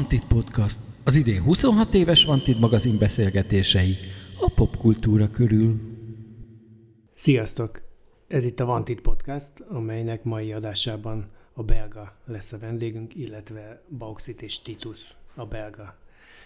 [0.00, 3.96] Vantit Podcast, az idén 26 éves Vantit magazin beszélgetései
[4.38, 5.80] a popkultúra körül.
[7.14, 7.82] Sziasztok!
[8.28, 14.42] Ez itt a Vantit Podcast, amelynek mai adásában a belga lesz a vendégünk, illetve Bauxit
[14.42, 15.98] és Titus a belga.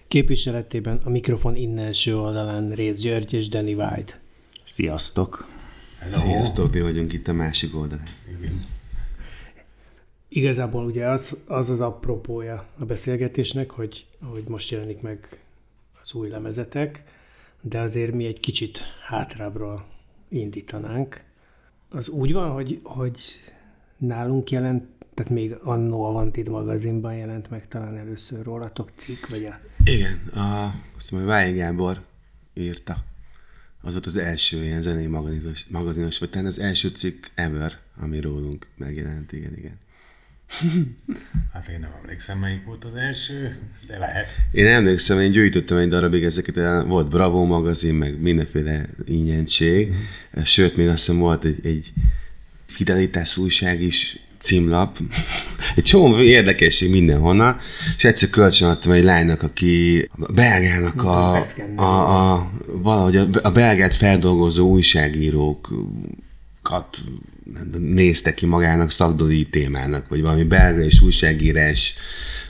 [0.09, 4.21] Képviseletében a mikrofon innenső oldalán Rész György és Danny White.
[4.64, 5.48] Sziasztok!
[5.98, 6.16] Hello.
[6.16, 8.05] Sziasztok, mi vagyunk itt a másik oldalon.
[8.39, 8.66] Igen.
[10.37, 15.41] Igazából ugye az az, az apropója a beszélgetésnek, hogy, hogy most jelenik meg
[16.02, 17.05] az új lemezetek,
[17.60, 19.87] de azért mi egy kicsit hátrábbról
[20.29, 21.20] indítanánk.
[21.88, 23.20] Az úgy van, hogy, hogy
[23.97, 24.84] nálunk jelent,
[25.15, 29.60] tehát még annó a magazinban jelent meg talán először rólatok cikk, vagy a...
[29.85, 32.05] Igen, a, azt mondja, Váj Gábor
[32.55, 33.05] írta.
[33.82, 38.21] Az volt az első ilyen zenei magazinos, magazinos vagy talán az első cikk ever, ami
[38.21, 39.79] rólunk megjelent, igen, igen.
[41.52, 44.30] Hát én nem emlékszem, melyik volt az első, de lehet.
[44.52, 50.43] Én emlékszem, én gyűjtöttem egy darabig ezeket, volt Bravo magazin, meg mindenféle ingyentség, mm.
[50.43, 51.93] sőt, még azt hiszem volt egy, egy
[52.66, 54.99] Fidelitás újság is címlap,
[55.77, 57.59] egy csomó érdekesség mindenhonnan,
[57.96, 61.40] és egyszer kölcsönadtam egy lánynak, aki a belgának a,
[61.77, 67.03] a, a, valahogy a, a belgát feldolgozó újságírókat
[67.78, 71.94] nézte ki magának szakdoli témának, vagy valami belga és újságírás,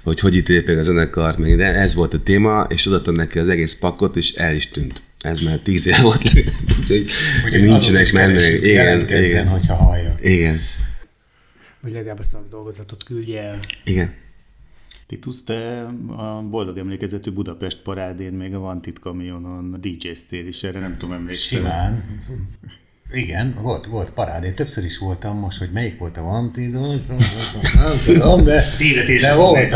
[0.02, 3.38] hogy hogy ítélik meg a zenekart, meg de ez volt a téma, és odaadtam neki
[3.38, 5.02] az egész pakot, és el is tűnt.
[5.20, 6.22] Ez már tíz év volt,
[6.80, 8.62] úgyhogy nincsenek meg.
[8.62, 9.48] Igen, igen.
[9.48, 10.14] hogyha hallja.
[10.22, 10.58] Igen.
[11.80, 13.60] Vagy legalább a szakdolgozatot küldje el.
[13.84, 14.14] Igen.
[15.06, 15.82] Titus, te
[16.16, 21.56] a boldog emlékezetű Budapest parádén még a Vantit kamionon DJ-ztél is, erre nem tudom emlékszni.
[21.56, 22.04] Simán.
[23.14, 24.44] Igen, volt, volt parád.
[24.44, 28.64] Én többször is voltam most, hogy melyik volt a Vantidos, nem tudom, de,
[29.20, 29.74] de volt,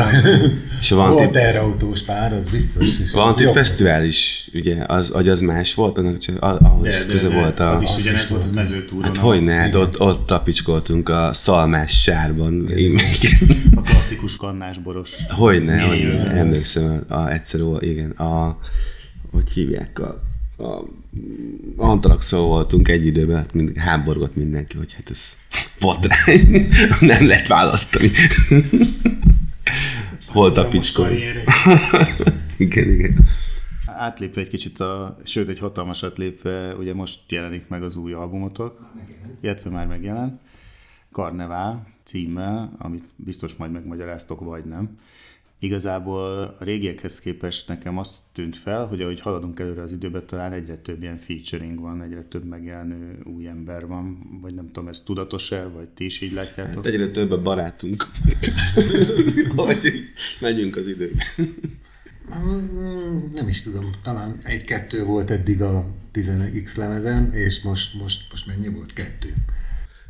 [0.81, 2.99] és a Vantid, volt erre autós pár, az biztos.
[2.99, 7.05] És Vantid Fesztivál is, ugye, az, hogy az más volt, annak csak ahhoz de, de,
[7.05, 7.73] köze de, volt a...
[7.73, 9.05] Az is ugyanez volt az mezőtúron.
[9.05, 12.69] Hát hogy ne, hát ott, ott tapicskoltunk a szalmás sárban.
[13.75, 15.11] A klasszikus kannás boros.
[15.29, 16.01] Hogy ne, hogy
[16.35, 18.59] emlékszem, a, a, egyszer, igen, a,
[19.31, 20.28] hogy hívják, a
[20.59, 20.85] a
[21.77, 25.37] Antaraxol voltunk egy időben, hát mind, háborgott mindenki, hogy hát ez
[25.81, 26.69] botrány,
[27.01, 28.11] nem lehet választani.
[30.33, 31.13] Volt a picskor.
[32.57, 33.27] igen, igen.
[33.87, 38.91] Átlépve egy kicsit, a, sőt egy hatalmasat lépve, ugye most jelenik meg az új albumotok,
[39.41, 40.41] illetve már megjelent,
[41.13, 44.99] Karnevál címmel, amit biztos majd megmagyaráztok, vagy nem.
[45.61, 50.53] Igazából a régiekhez képest nekem azt tűnt fel, hogy ahogy haladunk előre az időben, talán
[50.53, 55.03] egyre több ilyen featuring van, egyre több megjelenő új ember van, vagy nem tudom, ez
[55.03, 56.75] tudatos-e, vagy ti is így látjátok?
[56.75, 58.07] Hát egyre több a barátunk,
[59.57, 59.93] hogy
[60.41, 61.27] megyünk az időben.
[63.33, 68.69] Nem is tudom, talán egy-kettő volt eddig a 10x lemezen, és most, most, most mennyi
[68.69, 68.93] volt?
[68.93, 69.35] Kettő.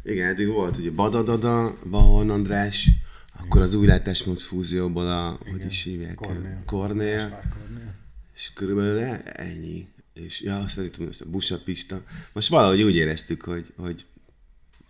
[0.03, 2.91] Igen, eddig volt ugye Badadada, Bahon András,
[3.45, 6.15] akkor az új látásmód fúzióból a, Igen, hogy is hívják?
[6.15, 6.63] Kornél.
[6.67, 7.43] Kornél.
[8.35, 9.89] És körülbelül ennyi.
[10.15, 12.03] És ja, azt nem tudom, a Busa Pista.
[12.33, 14.05] Most valahogy úgy éreztük, hogy, hogy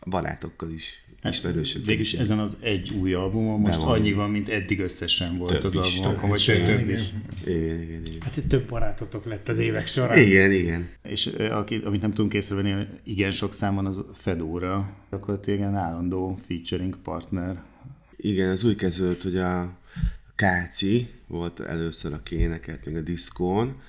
[0.07, 1.85] barátokkal is hát, ismerősök.
[1.85, 3.89] Végülis ezen az egy új albumon most van.
[3.89, 7.13] annyi van, mint eddig összesen volt több az albumokon, vagy sőt több is.
[7.45, 8.21] Igen, igen, igen.
[8.21, 10.19] Hát több barátotok lett az évek során.
[10.19, 10.89] Igen, igen.
[11.03, 16.97] És aki, amit nem tudunk észrevenni, igen sok számon az Fedora, gyakorlatilag igen állandó featuring
[17.03, 17.63] partner
[18.21, 19.79] igen, az úgy kezdődött, hogy a
[20.35, 23.81] Káci volt először, a énekelt még a diszkón,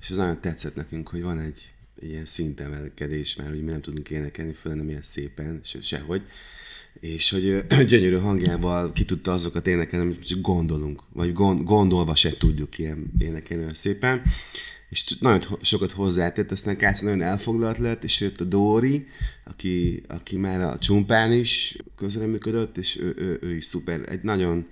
[0.00, 4.10] és az nagyon tetszett nekünk, hogy van egy, ilyen szintemelkedés, mert hogy mi nem tudunk
[4.10, 6.22] énekelni, föl nem ilyen szépen, se, sehogy.
[7.00, 12.78] És hogy gyönyörű hangjával ki tudta azokat énekelni, amit gondolunk, vagy gond, gondolva se tudjuk
[12.78, 14.22] ilyen énekelni olyan szépen
[14.88, 19.06] és nagyon sokat hozzátett, aztán Káci nagyon elfoglalt lett, és jött a Dóri,
[19.44, 24.66] aki, aki már a Csumpán is közreműködött, és ő, ő, ő is szuper, egy nagyon,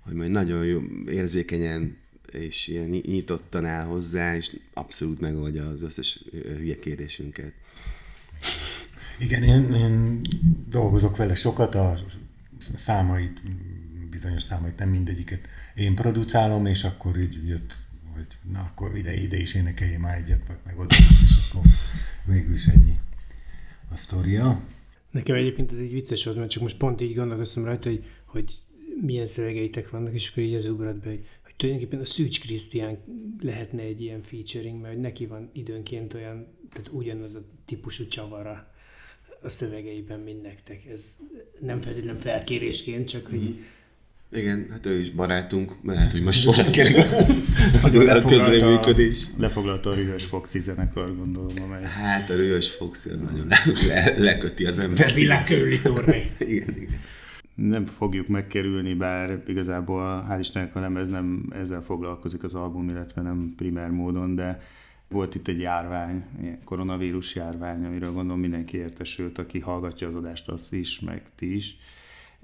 [0.00, 1.96] hogy majd nagyon jó, érzékenyen
[2.32, 7.52] és ilyen nyitottan áll hozzá, és abszolút megoldja az összes hülye kérdésünket.
[9.18, 10.20] Igen, én, én
[10.68, 11.98] dolgozok vele sokat, a
[12.76, 13.40] számait,
[14.10, 17.82] bizonyos számait, nem mindegyiket én producálom, és akkor így jött
[18.14, 21.62] hogy na akkor ide, ide is énekelje már egyet, meg, meg oda is, és akkor
[22.24, 22.98] végül is ennyi
[23.90, 24.62] a sztoria.
[25.10, 28.58] Nekem egyébként ez egy vicces volt, mert csak most pont így gondolkoztam rajta, hogy, hogy
[29.00, 32.98] milyen szövegeitek vannak, és akkor így az ugrat be, hogy, hogy tulajdonképpen a Szűcs Krisztián
[33.40, 38.72] lehetne egy ilyen featuring, mert neki van időnként olyan, tehát ugyanaz a típusú csavara
[39.42, 40.86] a szövegeiben, mint nektek.
[40.86, 41.18] Ez
[41.60, 43.60] nem feltétlenül felkérésként, csak hogy mm
[44.34, 49.26] Igen, hát ő is barátunk, mert lehet, hogy most sorra kerül a közreműködés.
[49.38, 51.82] Lefoglalta a Rühös Foxy zenekar, gondolom, amely...
[51.82, 55.10] Hát a Rühös Foxy az nagyon le, le, leköti az ember.
[55.10, 55.80] A világ körüli
[56.38, 57.00] igen, igen.
[57.54, 63.22] Nem fogjuk megkerülni, bár igazából hál' Istennek a lemez nem ezzel foglalkozik az album, illetve
[63.22, 64.62] nem primer módon, de
[65.08, 66.24] volt itt egy járvány,
[66.64, 71.76] koronavírus járvány, amiről gondolom mindenki értesült, aki hallgatja az adást, az is, meg ti is.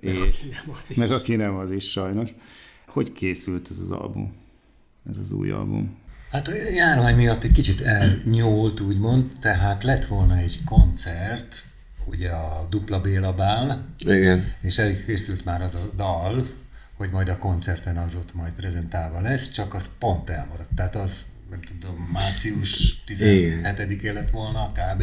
[0.01, 0.97] Meg aki nem az is.
[0.97, 2.31] Meg aki nem az is sajnos.
[2.87, 4.35] Hogy készült ez az album?
[5.11, 5.99] Ez az új album?
[6.31, 11.67] Hát a járvány miatt egy kicsit elnyúlt, úgymond, tehát lett volna egy koncert,
[12.07, 14.53] ugye a Dupla Béla Bál, Igen.
[14.61, 16.47] és elkészült már az a dal,
[16.97, 20.75] hogy majd a koncerten az ott majd prezentálva lesz, csak az pont elmaradt.
[20.75, 25.03] Tehát az, nem tudom, március 17-én lett volna kb.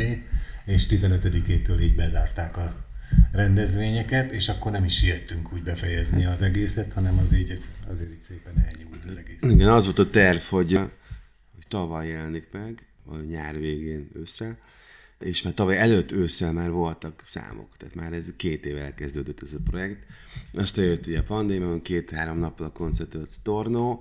[0.66, 2.87] és 15-től így bezárták a
[3.32, 7.52] rendezvényeket, és akkor nem is siettünk úgy befejezni az egészet, hanem az így,
[7.88, 9.42] azért így szépen elnyúlt az egész.
[9.42, 10.74] Igen, az volt a terv, hogy,
[11.54, 14.58] hogy tavaly jelenik meg, vagy nyár végén ősszel,
[15.20, 19.54] és már tavaly előtt ősszel már voltak számok, tehát már ez két éve elkezdődött ez
[19.54, 20.06] a projekt.
[20.54, 24.00] Aztán jött ugye a pandémia, két-három nappal a koncertölt Storno,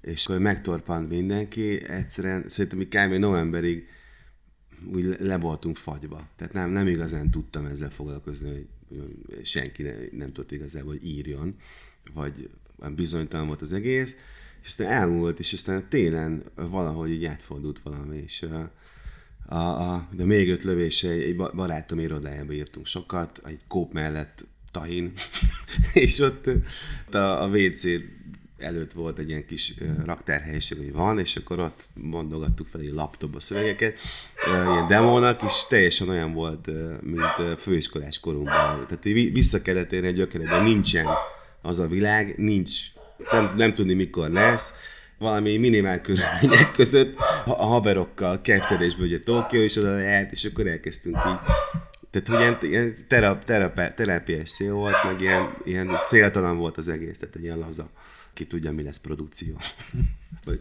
[0.00, 3.12] és akkor megtorpant mindenki, egyszerűen szerintem kb.
[3.12, 3.88] novemberig
[4.92, 6.28] úgy le- voltunk fagyba.
[6.36, 8.66] Tehát nem, nem igazán tudtam ezzel foglalkozni, hogy
[9.42, 11.56] senki ne, nem tudott igazából, hogy írjon,
[12.14, 12.48] vagy
[12.94, 14.16] bizonytalan volt az egész,
[14.62, 20.48] és aztán elmúlt, és aztán télen valahogy így átfordult valami, és a, a, de még
[20.48, 25.12] öt lövése egy ba- barátom irodájába írtunk sokat, egy kóp mellett tahin,
[25.92, 26.50] és ott
[27.10, 27.84] a, a WC
[28.58, 29.74] előtt volt egy ilyen kis
[30.04, 33.98] raktárhelyiség, hogy van, és akkor ott mondogattuk fel egy laptopba szövegeket,
[34.46, 36.68] ilyen demónak, és teljesen olyan volt,
[37.00, 38.86] mint főiskolás korunkban.
[38.88, 41.06] Tehát vissza kellett érni a gyökeredbe, nincsen
[41.62, 42.80] az a világ, nincs,
[43.32, 44.74] nem, nem tudni mikor lesz,
[45.18, 51.16] valami minimál körülmények között a haverokkal kettelésbe ugye Tokió is oda lehet, és akkor elkezdtünk
[51.16, 51.38] így
[52.22, 57.18] tehát, ilyen, ilyen terap, terap, terápiás szél volt, meg ilyen, ilyen céltalan volt az egész,
[57.18, 57.88] tehát egy ilyen laza.
[58.36, 59.54] Ki tudja, mi lesz produkció.
[60.44, 60.60] Vagy,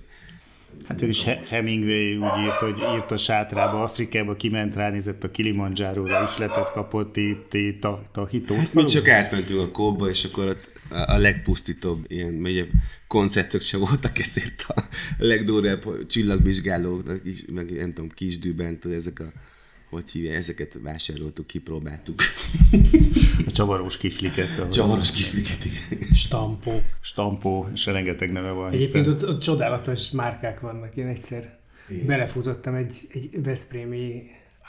[0.87, 5.31] Hát ő is He- Hemingway úgy írt, hogy írt a sátrába, Afrikába, kiment, ránézett a
[5.31, 8.57] Kilimanjáróra, ihletet kapott itt, itt a, a hitót.
[8.57, 12.65] hát mi csak átmentünk a kóba, és akkor ott a, legpusztítóbb ilyen, ugye
[13.07, 14.83] koncertök se voltak, ezért a
[15.17, 17.03] legdurvább csillagvizsgálók,
[17.53, 19.31] meg nem tudom, kisdűben, ezek a
[19.95, 22.21] hogy hívja, ezeket vásároltuk, kipróbáltuk.
[23.45, 24.59] A csavarós kifliket.
[24.59, 26.13] a Csavaros kifliket, igen.
[26.13, 26.81] Stampó.
[27.01, 28.71] Stampó, és rengeteg neve van.
[28.71, 29.19] Egyébként Hiszen...
[29.21, 30.95] ott, ott csodálatos márkák vannak.
[30.95, 31.57] Én egyszer
[32.05, 34.23] belefutottam egy, egy Veszprémi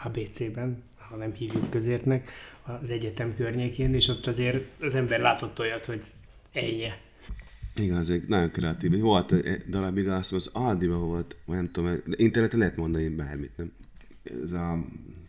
[0.05, 2.31] ABC-ben, ha nem hívjuk közértnek,
[2.83, 6.03] az egyetem környékén, és ott azért az ember látott olyat, hogy
[6.53, 6.89] ennyi.
[7.77, 8.99] Igen, az egy nagyon kreatív.
[8.99, 13.73] Volt egy darabig, azt az Aldiba volt, vagy nem tudom, interneten lehet mondani bármit, nem?
[14.43, 14.85] Ez a,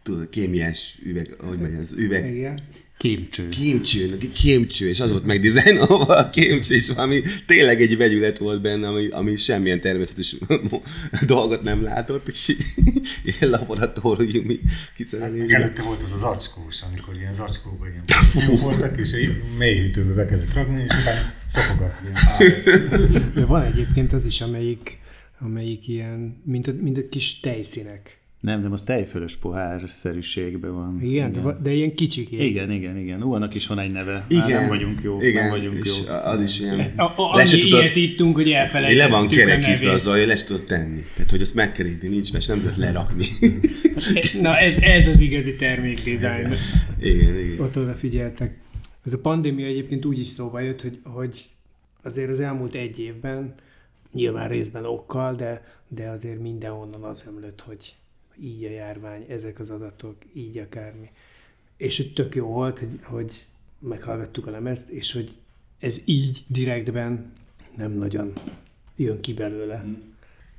[0.08, 2.60] tudod, kémiás üveg, hogy megy ez, üveg, Igen.
[2.98, 3.50] Kémcső.
[3.50, 8.88] kémcső, kémcső, és az volt megdizájnolva a kémcső, és valami tényleg egy vegyület volt benne,
[8.88, 10.36] ami, ami semmilyen természetes
[11.26, 12.56] dolgot nem látott, és
[13.40, 15.52] ilyen laboratóriumi Meg kiszerelés.
[15.52, 20.26] előtte volt az az zacskós, amikor ilyen zacskóban ilyen voltak, és egy mély hűtőbe be
[20.26, 22.10] kellett rakni, és utána szokogatni.
[23.34, 25.00] De van egyébként az is, amelyik,
[25.40, 28.18] amelyik ilyen, mint a, mint a kis tejszínek.
[28.48, 31.00] Nem, nem, az tejfölös pohár-szerűségben van.
[31.02, 32.32] Igen, De, va- de ilyen kicsik.
[32.32, 32.46] ilyen.
[32.46, 33.24] Igen, igen, igen.
[33.24, 34.26] Ú, annak is van egy neve.
[34.28, 35.22] Igen, Már nem vagyunk jó.
[35.22, 36.14] igen, nem vagyunk és jó.
[36.14, 36.94] az is ilyen...
[36.98, 40.36] A, a, Le se tudod- ilyet ittunk, hogy elfelejtettük Le van kerekítve azzal, hogy le
[40.36, 41.04] se tudod tenni.
[41.16, 43.26] Tehát, hogy azt meg kell írni, nincs, mert nem lehet lerakni.
[44.42, 46.54] Na ez, ez az igazi termékdizájn.
[47.02, 47.60] igen, igen.
[47.60, 48.58] Ott odafigyeltek.
[49.06, 51.42] Ez a pandémia egyébként úgy is szóba jött, hogy, hogy
[52.04, 53.54] azért az elmúlt egy évben,
[54.14, 57.96] nyilván részben okkal, de, de azért mindenhonnan az ömlött, hogy
[58.42, 61.10] így a járvány, ezek az adatok, így akármi.
[61.78, 63.32] És hogy tök jó volt, hogy, hogy
[63.80, 65.32] meghallgattuk a lemezt, és hogy
[65.80, 67.34] ez így direktben
[67.78, 68.34] nem nagyon
[68.96, 69.86] jön ki belőle.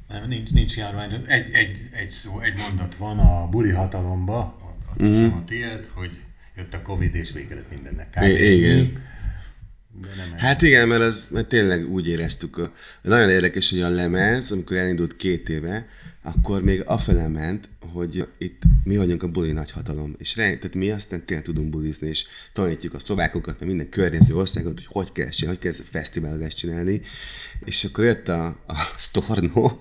[0.09, 1.13] Nem, nincs, nincs járvány.
[1.27, 4.57] Egy, egy, egy szó, egy mondat van a buli hatalomba,
[4.89, 6.23] azt hiszem a tiéd, hogy
[6.57, 8.19] jött a Covid, és vége lett mindennek.
[8.21, 9.03] I- igen.
[10.01, 12.59] De nem Hát igen, mert, az, mert tényleg úgy éreztük.
[12.59, 15.87] A, nagyon érdekes, hogy a lemez, amikor elindult két éve,
[16.35, 20.91] akkor még afele ment, hogy itt mi vagyunk a buli nagyhatalom, és re, tehát mi
[20.91, 25.29] aztán tényleg tudunk bulizni, és tanítjuk a szlovákokat, meg minden környező országot, hogy hogy kell
[25.29, 27.01] csinálni, hogy kell fesztiválozást csinálni,
[27.65, 29.79] és akkor jött a, a Storno,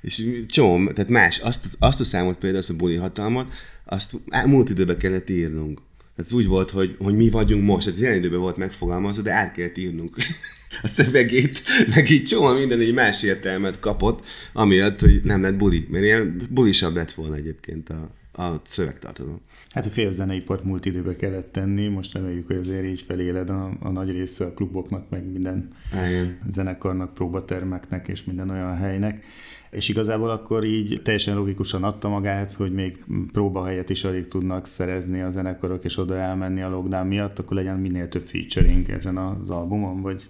[0.00, 3.52] és csomó, tehát más, azt, azt a számot például, azt a buli hatalmat,
[3.84, 5.80] azt múlt időben kellett írnunk.
[5.98, 9.22] Tehát ez úgy volt, hogy, hogy mi vagyunk most, tehát az jelen időben volt megfogalmazva,
[9.22, 10.16] de át kellett írnunk.
[10.82, 11.62] a szövegét,
[11.94, 16.46] meg így csomó minden egy más értelmet kapott, amiatt, hogy nem lett buli, mert ilyen
[16.50, 18.10] bulisabb lett volna egyébként a,
[18.42, 19.40] a szövegtartalom.
[19.68, 23.70] Hát a fél zeneipart múlt időbe kellett tenni, most reméljük, hogy azért így feléled a,
[23.80, 26.38] a nagy része a kluboknak, meg minden Igen.
[26.48, 29.24] zenekarnak, próbatermeknek és minden olyan helynek.
[29.70, 35.20] És igazából akkor így teljesen logikusan adta magát, hogy még próbahelyet is alig tudnak szerezni
[35.20, 39.50] a zenekarok, és oda elmenni a lockdown miatt, akkor legyen minél több featuring ezen az
[39.50, 40.28] albumon, vagy,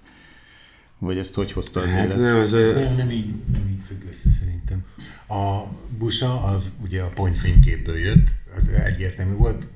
[0.99, 2.19] vagy ezt hogy hozta az Hát élet?
[2.19, 4.85] nem, az a, Nem, nem így, nem így függ össze szerintem.
[5.29, 5.63] A
[5.99, 9.67] busa az ugye a ponyfényképből jött, az egyértelmű volt,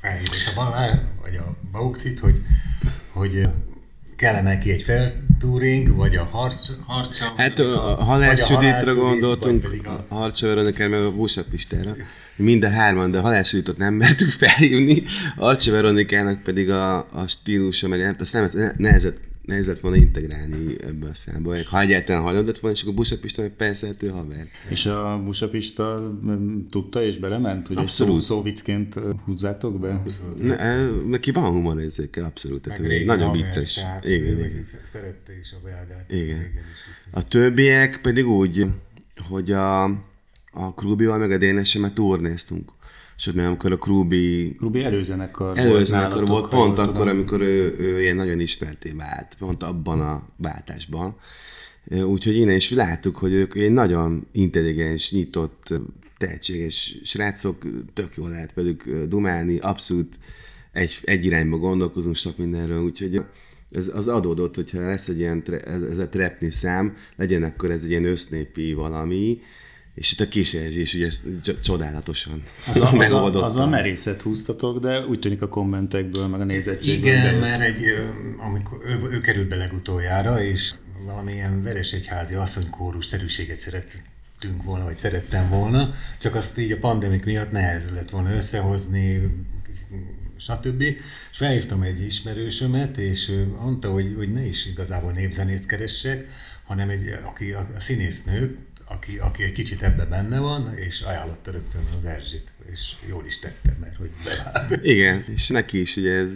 [0.00, 2.42] felhívott a Balár, vagy a Bauxit, hogy,
[3.12, 3.48] hogy
[4.16, 7.32] kellene neki egy feltúring, vagy a harc, harca.
[7.36, 11.12] Hát a, a vagy Halász a Juditra Halász gondoltunk, a a, Harcsa Veronikán, meg a
[11.12, 11.96] Busa Pistára.
[12.36, 15.02] Mind a hárman, de a Halász Juditot nem mertük felhívni,
[15.36, 19.18] Harcsa Veronikának pedig a, a stílusa, meg nem, azt nem, nehezett,
[19.50, 21.54] nehezett volna integrálni ebbe a számba.
[21.64, 24.46] Ha egyáltalán hajlandott volna, és akkor Busa Pista meg persze, hát ő haver.
[24.68, 28.14] És a Busapista mm, tudta és belement, hogy Abszolút.
[28.14, 30.02] egy szó, szóviccként ö, húzzátok be?
[30.36, 32.62] Ne, eh, neki van humorérzéke, abszolút.
[32.62, 33.74] Tehát meg régi nagyon haver, vicces.
[33.74, 34.64] tehát Igen, igen.
[34.84, 36.12] Szerette is a belgát.
[36.12, 36.40] Igen.
[36.40, 36.78] is.
[37.10, 38.66] A többiek pedig úgy,
[39.28, 39.84] hogy a,
[40.50, 42.70] a Krubival meg a Dénessel turnéztunk.
[43.16, 46.90] Sőt, mert amikor a Krubi Rubi előzenekar előzenekar volt, jól pont tudom.
[46.90, 51.16] akkor, amikor ő, ő ilyen nagyon ismerté vált, pont abban a váltásban.
[52.04, 55.72] Úgyhogy innen is láttuk, hogy ők egy nagyon intelligens, nyitott,
[56.18, 57.56] tehetséges srácok,
[57.92, 60.18] tök jól lehet velük dumálni, abszolút
[60.72, 63.22] egy, egy irányba gondolkozunk sok mindenről, úgyhogy
[63.70, 67.82] ez az adódott, hogyha lesz egy ilyen, ez, ez a trepni szám, legyen akkor ez
[67.82, 69.40] egy ilyen össznépi valami,
[70.00, 70.38] és itt a
[70.78, 75.18] is ugye ezt c- csodálatosan Az a, az, a, az a merészet húztatok, de úgy
[75.18, 77.10] tűnik a kommentekből, meg a nézettségből.
[77.10, 77.40] Igen, bejött.
[77.40, 77.82] mert egy,
[78.38, 80.72] amikor ő, ő került be legutoljára, és
[81.04, 87.50] valamilyen veresegyházi asszonykórus szerűséget szerettünk volna, vagy szerettem volna, csak azt így a pandemik miatt
[87.50, 89.20] nehéz lett volna összehozni,
[90.36, 90.80] stb.
[90.80, 96.28] És felhívtam egy ismerősömet, és ő mondta, hogy, hogy ne is igazából népzenészt keressek,
[96.64, 98.56] hanem egy, aki a, a színésznő,
[98.90, 103.38] aki, aki egy kicsit ebbe benne van, és ajánlotta rögtön az Erzsit, és jól is
[103.38, 104.80] tette, mert hogy bevág.
[104.82, 106.30] Igen, és neki is ugye ez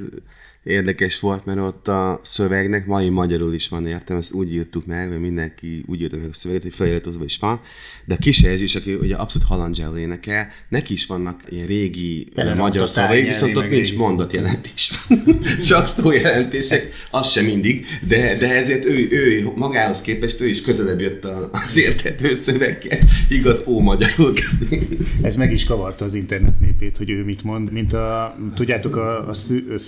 [0.64, 5.08] érdekes volt, mert ott a szövegnek mai magyarul is van értem, ezt úgy írtuk meg,
[5.08, 7.60] hogy mindenki úgy írta meg a szöveget, hogy feliratozva is van,
[8.04, 12.54] de a kis is, aki ugye abszolút halandzsául énekel, neki is vannak ilyen régi Tele
[12.54, 14.92] magyar szavai, viszont ott nincs mondatjelentés.
[15.68, 16.80] Csak szójelentések,
[17.10, 21.76] az sem mindig, de, de ezért ő, ő magához képest ő is közelebb jött az
[21.76, 24.32] érthető szöveghez, igaz, ó magyarul.
[25.22, 29.28] Ez meg is kavarta az internet népét, hogy ő mit mond, mint a, tudjátok, a,
[29.28, 29.78] a szü, a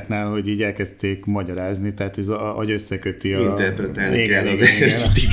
[0.00, 3.40] szürrealistáknál, hogy így elkezdték magyarázni, tehát az a- agy összeköti a...
[3.40, 5.30] Interpretálni kell az Erzsitig.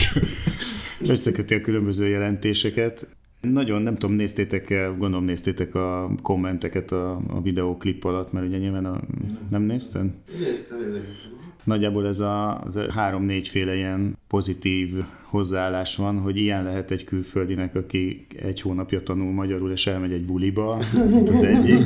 [1.09, 3.07] Összeköti a különböző jelentéseket.
[3.41, 8.57] Nagyon, nem tudom, néztétek -e, gondolom néztétek a kommenteket a, a videóklip alatt, mert ugye
[8.57, 8.99] nyilván a,
[9.49, 10.05] nem nézted?
[11.63, 14.89] Nagyjából ez a, az a három-négyféle ilyen pozitív
[15.23, 20.25] hozzáállás van, hogy ilyen lehet egy külföldinek, aki egy hónapja tanul magyarul, és elmegy egy
[20.25, 21.83] buliba, ez itt az egyik.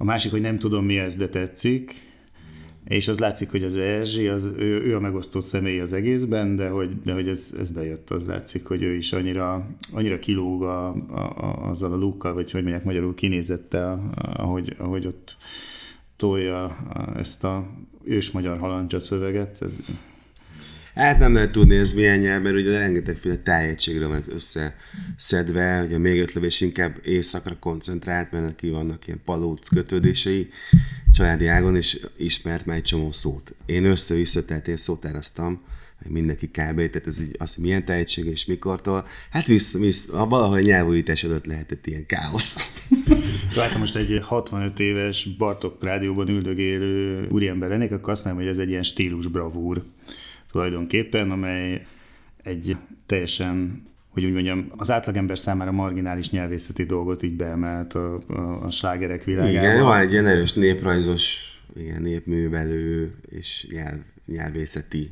[0.00, 1.94] A másik, hogy nem tudom mi ez, de tetszik.
[2.84, 6.68] És az látszik, hogy az Erzsi, az, ő, ő a megosztó személy az egészben, de
[6.68, 10.88] hogy, de hogy ez, ez bejött, az látszik, hogy ő is annyira, annyira kilóg a,
[10.88, 15.36] a, a, azzal a lúkkal, vagy hogy mondják magyarul kinézettel, ahogy, ahogy ott
[16.16, 16.76] tolja
[17.16, 17.66] ezt a
[18.04, 19.62] ős magyar halandzsa szöveget.
[19.62, 19.78] Ez,
[20.94, 25.98] Hát nem lehet tudni, ez milyen nyelv, mert ugye rengetegféle tájegységről van ez összeszedve, ugye
[25.98, 30.48] még öt lövés inkább éjszakra koncentrált, mert neki vannak ilyen palóc kötődései
[31.12, 33.54] családi ágon, és ismert már egy csomó szót.
[33.66, 35.62] Én össze-vissza, tehát én szótáraztam,
[36.08, 36.76] mindenki kb.
[36.76, 41.46] Tehát ez így, az, hogy milyen tájegység és mikortól, hát vissza, vissza valahogy nyelvújítás előtt
[41.46, 42.56] lehetett ilyen káosz.
[43.54, 48.64] Ha most egy 65 éves Bartok rádióban üldögélő úriember lennék, akkor azt mondanám, hogy ez
[48.66, 49.82] egy ilyen stílus bravúr
[50.50, 51.86] tulajdonképpen, amely
[52.42, 52.76] egy
[53.06, 58.70] teljesen hogy úgy mondjam, az átlagember számára marginális nyelvészeti dolgot így beemelt a, a, a
[58.70, 59.50] slágerek világába.
[59.50, 65.10] Igen, van egy ilyen erős néprajzos, igen, népművelő és nyelv, nyelvészeti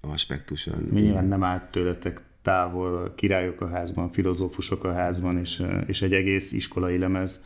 [0.00, 0.76] aspektusa.
[0.90, 6.02] Mi nyilván nem állt tőletek távol a királyok a házban, filozófusok a házban, és, és
[6.02, 7.44] egy egész iskolai lemez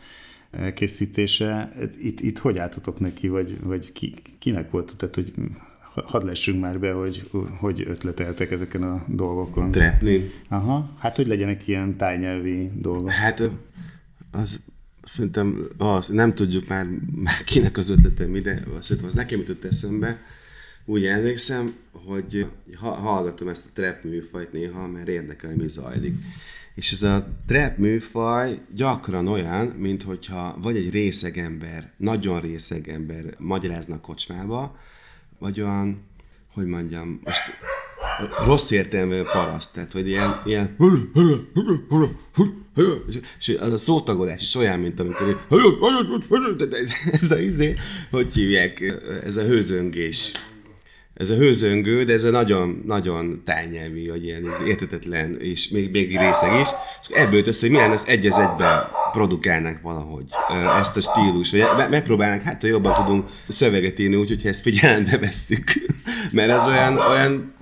[0.74, 1.72] készítése.
[2.00, 5.32] Itt, itt hogy álltatok neki, vagy, vagy ki, kinek volt, tehát hogy
[6.06, 9.70] hadd lessünk már be, hogy hogy ötleteltek ezeken a dolgokon.
[9.70, 10.30] Trepni.
[10.48, 13.10] Aha, hát hogy legyenek ilyen tájnyelvi dolgok.
[13.10, 13.50] Hát
[14.30, 14.64] az
[15.04, 19.64] szerintem az, nem tudjuk már, már kinek az ötlete mi, de szerintem az nekem jutott
[19.64, 20.20] eszembe,
[20.84, 26.14] úgy emlékszem, hogy ha, hallgatom ezt a trap műfajt néha, mert érdekel, mi zajlik.
[26.74, 32.88] És ez a trap műfaj gyakran olyan, mint hogyha vagy egy részeg ember, nagyon részeg
[32.88, 34.78] ember magyarázna kocsmába,
[35.38, 36.06] vagy olyan,
[36.54, 37.42] hogy mondjam, most
[38.44, 40.76] rossz értelmű paraszt, tehát hogy ilyen, ilyen
[43.38, 45.44] és az a szótagolás is olyan, mint amikor
[47.20, 47.74] ez a izé,
[48.10, 50.32] hogy hívják, ez a hőzöngés.
[51.14, 55.90] Ez a hőzöngő, de ez a nagyon, nagyon tájnyelvi, hogy ilyen ez értetetlen, és még,
[55.90, 56.68] még részeg is.
[57.02, 60.24] És ebből össze, hogy milyen ezt egy az egyben produkálnak valahogy
[60.78, 65.64] ezt a stílus, vagy megpróbálnak, hát ha jobban tudunk szöveget írni, úgyhogy ezt figyelembe vesszük.
[66.32, 67.56] Mert ez olyan, olyan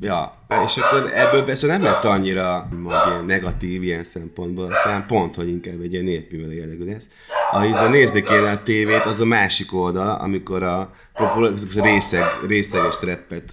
[0.00, 0.34] Ja,
[0.66, 5.48] és akkor ebből persze nem lett annyira majd ilyen negatív ilyen szempontból, aztán pont, hogy
[5.48, 7.08] inkább egy ilyen népművelő jellegű lesz.
[7.50, 10.78] A nézni kéne a tévét, az a másik oldal, amikor a,
[11.12, 13.50] a részeg, részeges treppet,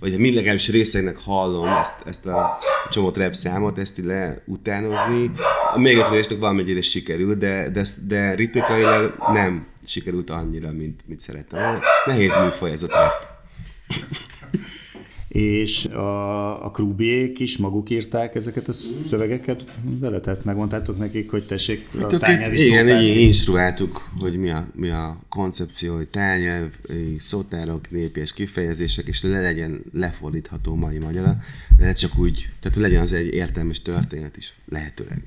[0.00, 2.58] vagy mi legalábbis részegnek hallom ezt, ezt a
[2.90, 5.30] csomó trap számot, ezt így leutánozni.
[5.76, 11.80] Még öt valamennyire sikerül, de, de, de ritmikailag nem sikerült annyira, mint, mint szerettem.
[12.04, 13.34] Nehéz műfaj ez a trap
[15.36, 19.64] és a, a Krubiék is maguk írták ezeket a szövegeket
[20.00, 24.66] vele, tehát megmondtátok nekik, hogy tessék a hát tányelvi Igen, így instruáltuk, hogy mi a,
[24.74, 26.70] mi a koncepció, hogy tányelv,
[27.18, 31.36] szótárok, népies kifejezések, és le legyen lefordítható mai magyarra,
[31.78, 35.22] de csak úgy, tehát legyen az egy értelmes történet is, lehetőleg.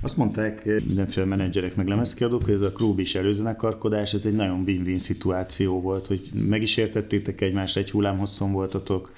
[0.00, 4.62] Azt mondták mindenféle menedzserek meg lemezkiadók, hogy ez a klub is előzenekarkodás, ez egy nagyon
[4.66, 9.12] win-win szituáció volt, hogy meg is értettétek egymást, egy hullámhosszon voltatok,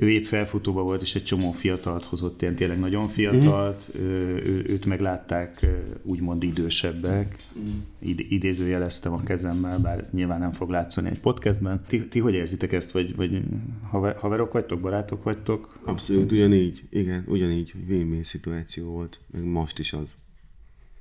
[0.00, 4.02] ő épp felfutóba volt, és egy csomó fiatalt hozott, ilyen tényleg nagyon fiatalt, mm.
[4.02, 5.66] ő, őt meglátták
[6.02, 7.66] úgymond idősebbek, mm.
[7.98, 11.84] Id- idézőjeleztem a kezemmel, bár ez nyilván nem fog látszani egy podcastben.
[11.86, 13.42] Ti, ti hogy érzitek ezt, vagy, vagy
[13.82, 15.78] haver, haverok vagytok, barátok vagytok?
[15.84, 20.16] Abszolút ugyanígy, igen, ugyanígy, win-win szituáció volt, meg most is az.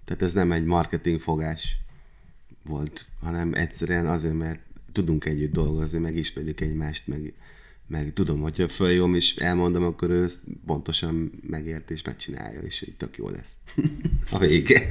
[0.06, 1.78] Tehát ez nem egy marketing fogás
[2.64, 4.60] volt, hanem egyszerűen azért, mert
[4.92, 7.34] tudunk együtt dolgozni, megismerjük egymást, meg
[7.88, 12.96] meg tudom, hogyha följön és elmondom, akkor ő ezt pontosan megért és megcsinálja, és így
[12.96, 13.56] tök jó lesz.
[14.32, 14.90] a vége.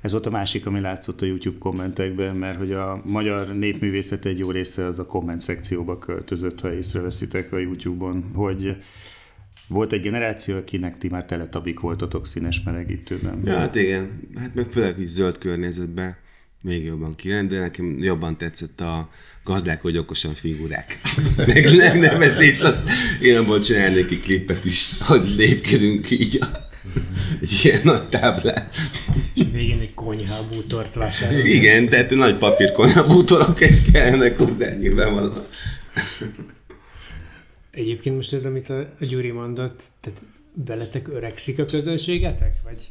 [0.00, 4.38] Ez volt a másik, ami látszott a YouTube kommentekben, mert hogy a magyar népművészet egy
[4.38, 8.76] jó része az a komment szekcióba költözött, ha észreveszitek a YouTube-on, hogy
[9.68, 13.40] volt egy generáció, akinek ti már teletabik voltatok színes melegítőben.
[13.44, 14.20] Ja, hát igen.
[14.36, 16.16] Hát meg főleg így zöld környezetben
[16.62, 19.10] még jobban kijön, de nekem jobban tetszett a
[19.80, 21.00] hogy okosan figurák.
[21.46, 22.88] Meg megnevezés, azt
[23.22, 26.46] én abból csinálnék egy klipet is, hogy lépkedünk így a,
[27.40, 28.74] egy ilyen nagy táblát.
[29.34, 31.50] És végén egy konyhabútort vásárolni.
[31.50, 35.46] Igen, tehát nagy papír konyhabútorok is kellene hozzá nyilvánvalóan.
[37.70, 40.20] Egyébként most ez, amit a Gyuri mondott, tehát
[40.66, 42.52] veletek öregszik a közönségetek?
[42.64, 42.90] Vagy?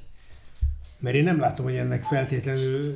[1.00, 2.95] Mert én nem látom, hogy ennek feltétlenül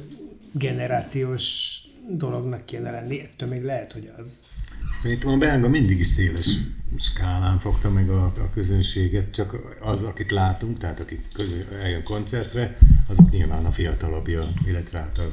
[0.52, 1.78] generációs
[2.10, 4.54] dolognak kéne lenni, ettől még lehet, hogy az.
[5.02, 6.58] Szerintem a belga mindig is széles
[6.98, 12.78] skálán fogta meg a, a közönséget, csak az, akit látunk, tehát akik közül, eljön koncertre,
[13.08, 15.24] azok nyilván a fiatalabbja, illetve hát a,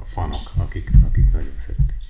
[0.00, 2.00] a fanok, akik, akik nagyon szeretik.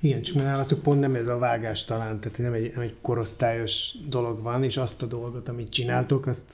[0.00, 3.94] Igen, csak nálatok pont nem ez a vágás talán, tehát nem egy, nem egy korosztályos
[4.08, 6.52] dolog van, és azt a dolgot, amit csináltok, azt,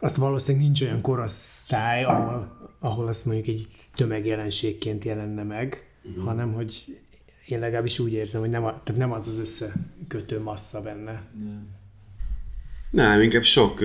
[0.00, 6.24] azt valószínűleg nincs olyan korosztály, ahol ahol azt mondjuk egy tömegjelenségként jelenne meg, uh-huh.
[6.24, 6.98] hanem hogy
[7.46, 11.22] én legalábbis úgy érzem, hogy nem, a, tehát nem az az összekötő massza benne.
[12.90, 13.84] Nem, inkább sok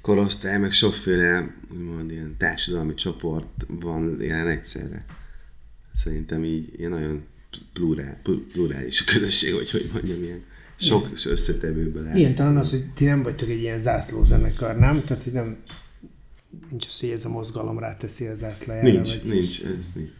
[0.00, 5.04] korosztály, meg sokféle úgymond, ilyen társadalmi csoport van jelen egyszerre.
[5.94, 7.26] Szerintem így ilyen nagyon
[7.72, 8.20] plurál,
[8.52, 10.44] plurális a közösség, hogy hogy mondjam, ilyen
[10.78, 12.16] sok összetevőből áll.
[12.16, 15.04] Ilyen talán az, hogy ti nem vagytok egy ilyen zászlózenekar, nem?
[15.04, 15.56] Tehát, hogy nem
[16.70, 18.88] nincs az, hogy ez a mozgalom ráteszi a zászlajára.
[18.88, 19.30] Nincs, vagy...
[19.30, 20.10] nincs, ez nincs.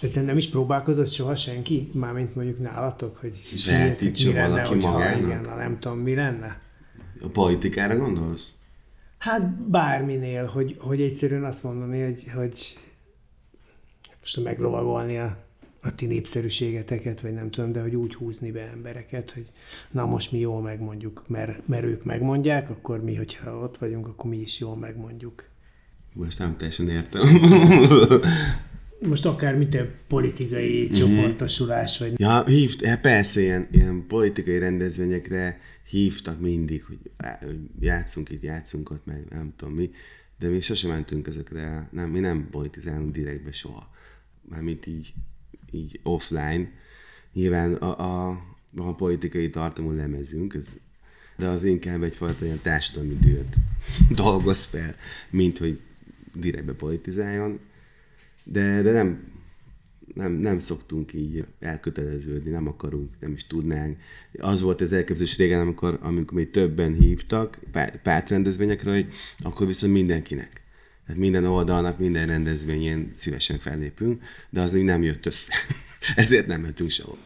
[0.00, 1.88] Ezzel nem is próbálkozott soha senki?
[1.92, 5.22] Mármint mondjuk nálatok, hogy Zsátítsa mi lenne, valaki magának?
[5.22, 6.60] Igen, nem tudom, mi lenne?
[7.20, 8.54] A politikára gondolsz?
[9.18, 12.78] Hát bárminél, hogy, hogy egyszerűen azt mondani, hogy, hogy
[14.20, 15.36] most meglovagolni a
[15.82, 19.46] a ti népszerűségeteket, vagy nem tudom, de hogy úgy húzni be embereket, hogy
[19.90, 24.30] na most mi jól megmondjuk, mert, mert ők megmondják, akkor mi, hogyha ott vagyunk, akkor
[24.30, 25.44] mi is jól megmondjuk.
[26.26, 27.22] Ezt nem teljesen értem.
[29.08, 30.92] most akár mit politikai mm-hmm.
[30.92, 32.20] csoportosulás, vagy...
[32.20, 36.98] Ja, hívt, hát persze, ilyen, ilyen politikai rendezvényekre hívtak mindig, hogy
[37.80, 39.90] játszunk itt, játszunk ott, meg nem tudom mi,
[40.38, 43.90] de mi sosem mentünk ezekre, nem, mi nem politizálunk direktbe soha.
[44.48, 45.14] Mármint így
[45.72, 46.70] így offline.
[47.32, 48.40] Nyilván a, a,
[48.76, 50.68] a politikai tartalmú lemezünk, ez,
[51.36, 53.56] de az inkább egyfajta ilyen társadalmi dühöt
[54.22, 54.94] dolgoz fel,
[55.30, 55.80] mint hogy
[56.34, 57.58] direktbe politizáljon.
[58.44, 59.32] De, de nem,
[60.14, 63.98] nem, nem szoktunk így elköteleződni, nem akarunk, nem is tudnánk.
[64.38, 67.58] Az volt az elképzelés régen, amikor, amikor még többen hívtak
[68.02, 69.06] pártrendezvényekre, hogy
[69.38, 70.61] akkor viszont mindenkinek.
[71.06, 75.54] Tehát minden oldalnak, minden rendezvényén szívesen fellépünk, de az még nem jött össze.
[76.16, 77.16] Ezért nem mentünk sehol.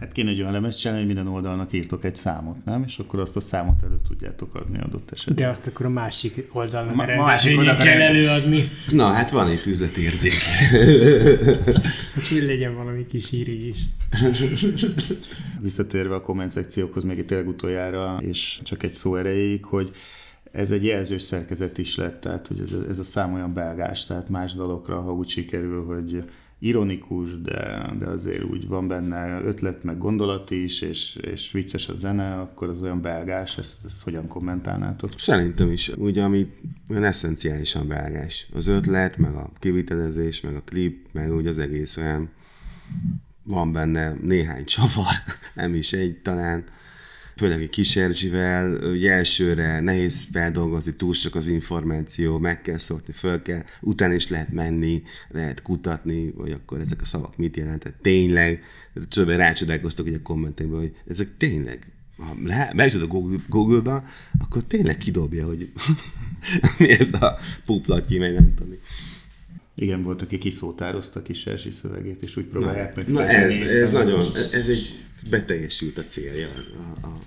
[0.00, 2.84] Hát kéne egy olyan lemez csinálni, hogy minden oldalnak írtok egy számot, nem?
[2.86, 5.36] És akkor azt a számot elő tudjátok adni adott esetben.
[5.36, 8.68] De azt akkor a másik oldalnak Ma- másik oldalra kell előadni.
[8.90, 10.32] Na, hát van egy üzletérzék.
[12.14, 13.82] Hát hogy legyen valami kis irigy is.
[15.60, 19.90] Visszatérve a komment szekciókhoz még tényleg utoljára, és csak egy szó erejéig, hogy
[20.50, 24.28] ez egy jelzős szerkezet is lett, tehát hogy ez, ez a szám olyan belgás, tehát
[24.28, 26.24] más dalokra, ha úgy sikerül, hogy
[26.58, 31.96] ironikus, de, de azért úgy van benne ötlet, meg gondolat is, és, és vicces a
[31.96, 35.12] zene, akkor az olyan belgás, ezt, ezt hogyan kommentálnátok?
[35.16, 36.46] Szerintem is, ugye, ami
[36.90, 38.48] olyan eszenciálisan belgás.
[38.54, 42.30] Az ötlet, meg a kivitelezés, meg a klip, meg úgy az egész olyan
[43.42, 45.14] van benne néhány csavar,
[45.54, 46.64] nem is egy talán,
[47.40, 53.42] főleg egy kis Erzsivel, elsőre nehéz feldolgozni, túl sok az információ, meg kell szokni, föl
[53.42, 58.62] kell, utána is lehet menni, lehet kutatni, hogy akkor ezek a szavak mit jelentek, tényleg,
[59.08, 62.34] csodában rácsodálkoztak ugye a kommentekben, hogy ezek tényleg ha
[62.74, 64.04] beütöd a Google, Google-ba,
[64.38, 65.72] akkor tényleg kidobja, hogy
[66.78, 68.74] mi ez a puplatyi, meg nem tudom.
[69.80, 74.24] Igen, volt, aki kiszótározta kis Erzsi szövegét, és úgy próbálják meg Na ez, ez nagyon,
[74.52, 74.98] ez egy
[75.30, 77.18] beteljesült a célja a, a,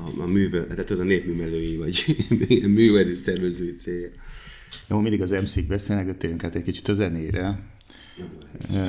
[0.00, 2.26] a, a művel, tehát a népművelői, vagy
[2.78, 4.08] művelő szervezői célja.
[4.88, 7.58] Jó, mindig az MC-k beszélnek, de térjünk át egy kicsit a zenére.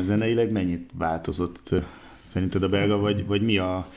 [0.01, 1.75] Zeneileg mennyit változott
[2.19, 3.91] szerinted a belga, vagy, vagy mi a,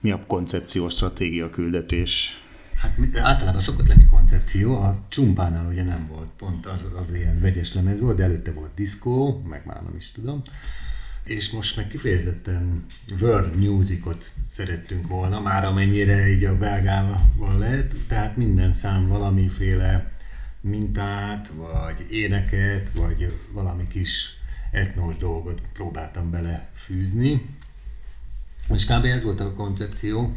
[0.00, 2.40] mi a koncepció, stratégia, küldetés?
[2.78, 7.74] Hát általában szokott lenni koncepció, a csumpánál ugye nem volt, pont az, az ilyen vegyes
[7.74, 10.42] lemez volt, de előtte volt diszkó, meg már nem is tudom.
[11.24, 12.86] És most meg kifejezetten
[13.20, 20.10] world musicot szerettünk volna, már amennyire így a belgával lehet, tehát minden szám valamiféle
[20.60, 24.36] mintát, vagy éneket, vagy valami kis
[24.70, 27.46] etnos dolgot próbáltam belefűzni.
[28.74, 29.04] És kb.
[29.04, 30.36] ez volt a koncepció.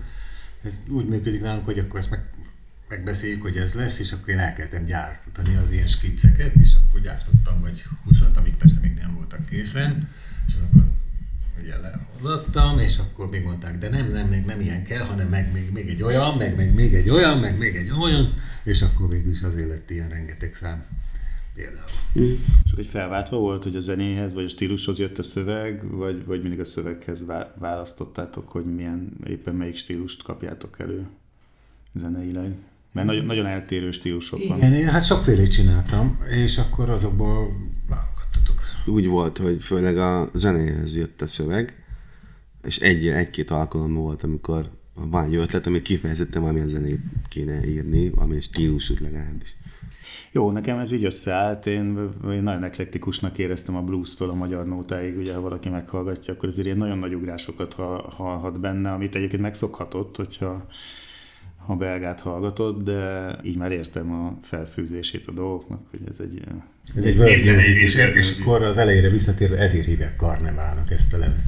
[0.64, 2.24] Ez úgy működik nálunk, hogy akkor ezt meg,
[2.90, 7.62] megbeszéljük, hogy ez lesz, és akkor én elkezdem gyártani az ilyen skicceket, és akkor gyártottam
[7.62, 10.10] vagy 20 amik persze még nem voltak készen,
[10.48, 10.90] és azokat
[11.62, 15.52] ugye leodattam, és akkor még mondták, de nem, nem, még nem ilyen kell, hanem meg
[15.52, 19.10] még, még egy olyan, meg, meg még egy olyan, meg még egy olyan, és akkor
[19.10, 20.86] végül is azért lett ilyen rengeteg szám
[21.54, 22.38] például.
[22.66, 26.42] És egy felváltva volt, hogy a zenéhez vagy a stílushoz jött a szöveg, vagy, vagy
[26.42, 31.08] mindig a szöveghez vá- választottátok, hogy milyen, éppen melyik stílust kapjátok elő
[31.94, 32.56] zeneileg?
[32.92, 34.74] Mert nagyon, nagyon eltérő stílusok Igen, van.
[34.74, 37.52] én hát sokfélét csináltam, és akkor azokból
[37.90, 38.62] válogattatok.
[38.86, 41.84] Úgy volt, hogy főleg a zenéhez jött a szöveg,
[42.64, 48.10] és egy, egy-két alkalom volt, amikor van egy ötlet, ami kifejezetten valamilyen zenét kéne írni,
[48.10, 49.56] valamilyen stílusút legalábbis.
[50.32, 55.18] Jó, nekem ez így összeállt, én, én nagyon eklektikusnak éreztem a blues-tól a magyar nótáig,
[55.18, 59.42] ugye ha valaki meghallgatja, akkor azért ilyen nagyon nagy ugrásokat ha- hallhat benne, amit egyébként
[59.42, 60.66] megszokhatott, hogyha
[61.66, 66.64] ha belgát hallgatod, de így már értem a felfűzését a dolgoknak, hogy ez egy ilyen
[66.96, 71.48] Ez egy world és, akkor az elejére visszatérve ezért hívják karneválnak ezt a lemezt.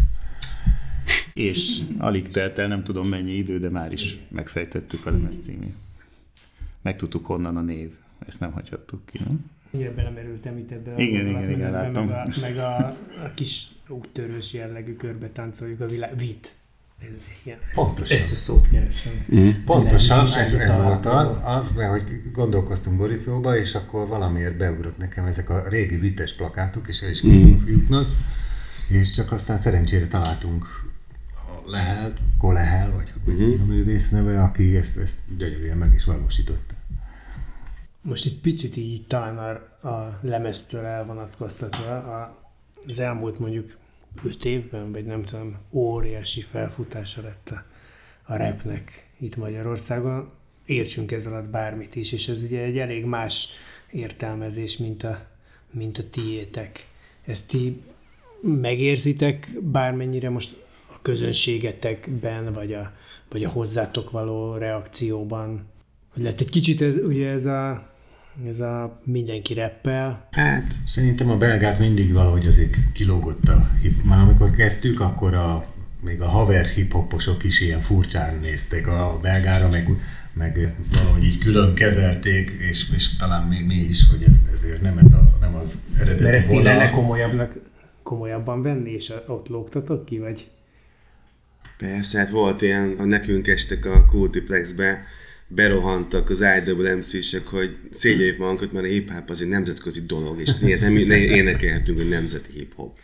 [1.33, 5.75] És alig telt el, nem tudom mennyi idő, de már is megfejtettük a lemez címét.
[6.81, 7.89] Megtudtuk honnan a név.
[8.27, 9.51] Ezt nem hagyhattuk ki, nem?
[9.71, 12.07] Ugye belemerültem itt ebbe a Igen, igen, igen, láttam.
[12.07, 12.87] Meg, a, meg a,
[13.25, 16.17] a kis úttörős jellegű körbe táncoljuk a világ.
[16.17, 16.55] Vit.
[17.43, 18.17] Igen, Pontosan.
[18.17, 19.13] Ezt a szót keresem.
[19.65, 24.97] Pontosan, Világos ez, ez volt az, az, mert hogy gondolkoztunk borítóba, és akkor valamiért beugrott
[24.97, 28.07] nekem ezek a régi vites plakátok, és el is küldtem a fiúknak,
[28.89, 30.65] és csak aztán szerencsére találtunk
[31.33, 33.61] a Lehel, Kolehel, vagy uh-huh.
[33.61, 36.73] a művész neve, aki ezt, ezt gyönyörűen meg is valósította.
[38.05, 42.37] Most egy picit így talán a, a lemeztől elvonatkoztatva, a,
[42.87, 43.77] az elmúlt mondjuk
[44.23, 47.63] öt évben, vagy nem tudom, óriási felfutása lett a,
[48.33, 50.31] a rapnek itt Magyarországon.
[50.65, 53.49] Értsünk ez alatt bármit is, és ez ugye egy elég más
[53.91, 55.25] értelmezés, mint a,
[55.71, 56.87] mint a tiétek.
[57.25, 57.81] Ezt ti
[58.41, 62.91] megérzitek bármennyire most a közönségetekben, vagy a,
[63.29, 65.65] vagy a hozzátok való reakcióban,
[66.13, 67.91] hogy lett egy kicsit ez, ugye ez a
[68.47, 70.27] Ez a mindenki reppel.
[70.31, 74.03] Hát, Szerintem a belgát mindig valahogy azért kilógott a hip.
[74.03, 75.65] Már amikor kezdtük, akkor a,
[76.01, 79.89] még a haver hiphoposok is ilyen furcsán nézték a belgára, meg,
[80.33, 84.97] meg valahogy így külön kezelték, és, és talán mi, mi is, hogy ez, ezért nem,
[84.97, 87.53] ez a, nem az eredeti Mert ezt lenne komolyabbnak,
[88.03, 90.47] komolyabban venni, és ott lógtatok ki, vagy?
[91.77, 95.03] Persze, hát volt ilyen, ha nekünk estek a Cultiplexbe,
[95.55, 100.81] berohantak az IWMC-sek, hogy szégyeljük magunkat, mert a hip-hop az egy nemzetközi dolog, és ilyet
[100.81, 102.97] nem, nem énekelhetünk, hogy nemzeti hip-hop.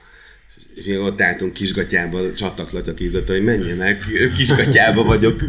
[0.75, 4.03] És mi ott álltunk kisgatyába, csataklatyak ízott, hogy menjenek,
[4.37, 5.41] kisgatyába vagyok.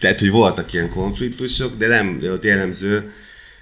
[0.00, 3.12] Tehát, hogy voltak ilyen konfliktusok, de nem volt jellemző.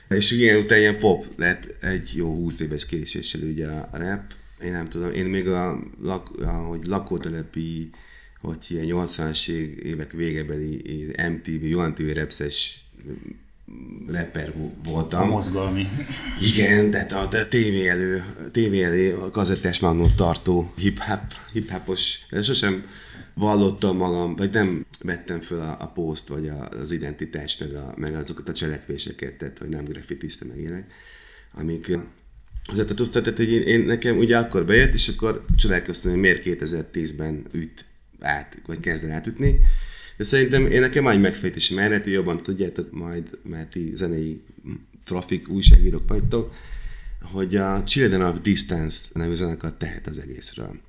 [0.09, 4.23] És ilyen után ilyen pop lett egy jó 20 éves késéssel ugye a rap.
[4.64, 7.90] Én nem tudom, én még a, lak, a hogy lakótelepi,
[8.40, 9.48] hogy ilyen 80-as
[9.83, 12.85] évek végebeli MTV, jó MTV repszes
[14.07, 14.53] rapper
[14.85, 15.22] voltam.
[15.22, 15.88] A mozgalmi.
[16.40, 21.20] Igen, de a, a tévé elő, tévé elé a kazettás magnót tartó hip-hop,
[21.53, 22.85] hip-hopos, de sosem
[23.35, 27.94] vallottam magam, vagy nem vettem föl a, a poszt, vagy a, az identitást, meg, a,
[27.96, 30.92] meg azokat a cselekvéseket, tehát hogy nem graffitizte meg ilyenek,
[31.55, 31.98] amik
[32.74, 36.42] tehát azt tehát, hogy én, én, nekem ugye akkor bejött, és akkor csodálkoztam, hogy miért
[36.44, 37.85] 2010-ben üt
[38.20, 39.61] át, vagy kezd el átütni.
[40.16, 44.40] De szerintem én nekem annyi megfejtésem erre, ti jobban tudjátok majd, mert ti zenei
[45.04, 46.54] trafik újságírók vagytok,
[47.22, 50.81] hogy a Children of Distance nevű zenekar tehet az egészről.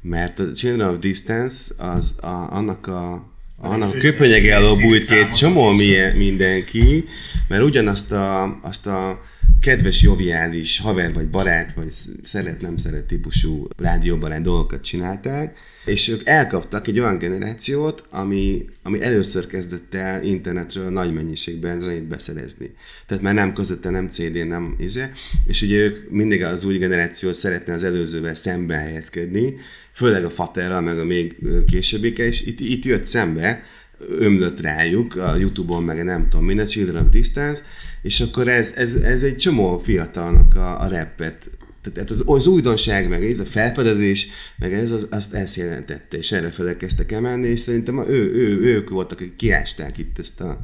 [0.00, 3.28] Mert a Children of Distance az a, annak a
[3.62, 7.04] annak a köpönyege alól bújt egy csomó milyen- mindenki,
[7.48, 9.22] mert ugyanazt a, azt a
[9.60, 11.92] kedves, joviális haver vagy barát, vagy
[12.22, 19.46] szeret-nem szeret típusú rádióbarát dolgokat csinálták, és ők elkaptak egy olyan generációt, ami, ami először
[19.46, 22.70] kezdett el internetről nagy mennyiségben zenét beszerezni.
[23.06, 25.04] Tehát már nem közötte, nem CD, nem izé,
[25.46, 29.54] és ugye ők mindig az új generáció szeretne az előzővel szemben helyezkedni,
[29.92, 33.62] főleg a Faterral, meg a még későbbikkel, és itt, itt jött szembe,
[34.08, 37.62] ömlött rájuk a Youtube-on, meg a nem tudom, minden Children of Distance,
[38.02, 41.50] és akkor ez, ez, ez egy csomó fiatalnak a, a rappet
[41.92, 46.32] tehát az, az újdonság, meg ez a felfedezés, meg ez az, azt ezt jelentette, és
[46.32, 50.60] erre fele kezdtek emelni, és szerintem ő, ő, ők voltak, akik kiásták itt ezt a,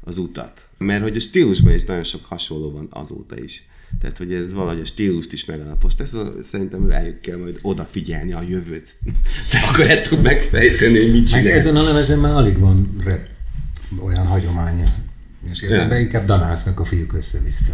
[0.00, 0.68] az utat.
[0.78, 3.64] Mert hogy a stílusban is nagyon sok hasonló van azóta is.
[4.00, 6.02] Tehát, hogy ez valahogy a stílust is megalapozta.
[6.02, 8.88] Ezt szerintem rájuk kell majd odafigyelni a jövőt.
[9.52, 11.58] De akkor el tud megfejteni, hogy mit Meg csinál.
[11.58, 13.20] ezen a lemezen már alig van rap
[14.04, 14.84] olyan hagyománya.
[15.50, 16.02] És értelemben Ja.
[16.02, 17.72] inkább danásznak a fiúk össze-vissza.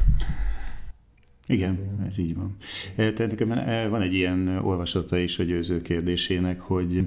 [1.46, 1.78] Igen,
[2.10, 2.56] ez így van.
[2.96, 7.06] Eh, Tehát nekem eh, van egy ilyen olvasata is a győző kérdésének, hogy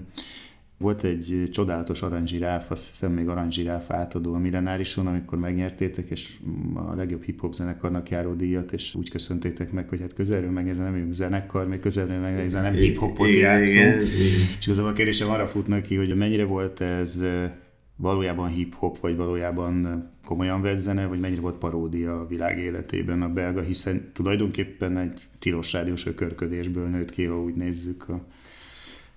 [0.80, 6.38] volt egy csodálatos aranzsiráf, azt hiszem még aranzsiráf átadó a millenárison, amikor megnyertétek, és
[6.74, 10.78] a legjobb hip-hop zenekarnak járó díjat, és úgy köszöntétek meg, hogy hát közelről meg ez
[10.78, 14.02] nem vagyunk zenekar, még közelről meg ez nem hip-hopot játszunk.
[14.60, 17.24] És igazából a kérdésem arra fut neki, hogy mennyire volt ez
[17.96, 23.30] valójában hip-hop, vagy valójában komolyan vett zene, vagy mennyire volt paródia a világ életében a
[23.30, 28.26] belga, hiszen tulajdonképpen egy tilos rádiós ökörködésből nőtt ki, ha úgy nézzük a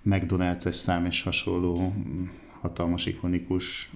[0.09, 2.23] McDonald's-es szám és hasonló mm,
[2.61, 3.91] hatalmas, ikonikus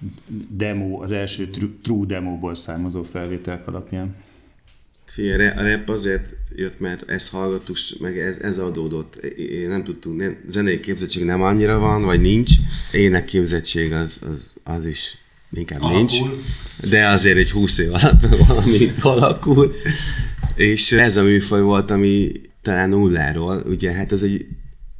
[0.48, 4.16] demo, az első tru- true demóból származó felvételek alapján.
[5.04, 9.14] Figyelj, a rap azért jött, mert ezt hallgattuk, meg ez, ez adódott.
[9.36, 12.52] Én nem tudtunk, nem, zenei képzettség nem annyira van, vagy nincs.
[12.92, 15.16] Ének képzettség az, az, az is
[15.52, 15.98] inkább alakul.
[15.98, 16.18] nincs.
[16.90, 19.74] De azért egy 20 év alatt valami alakul.
[20.54, 24.46] És ez a műfaj volt, ami talán nulláról, ugye hát ez egy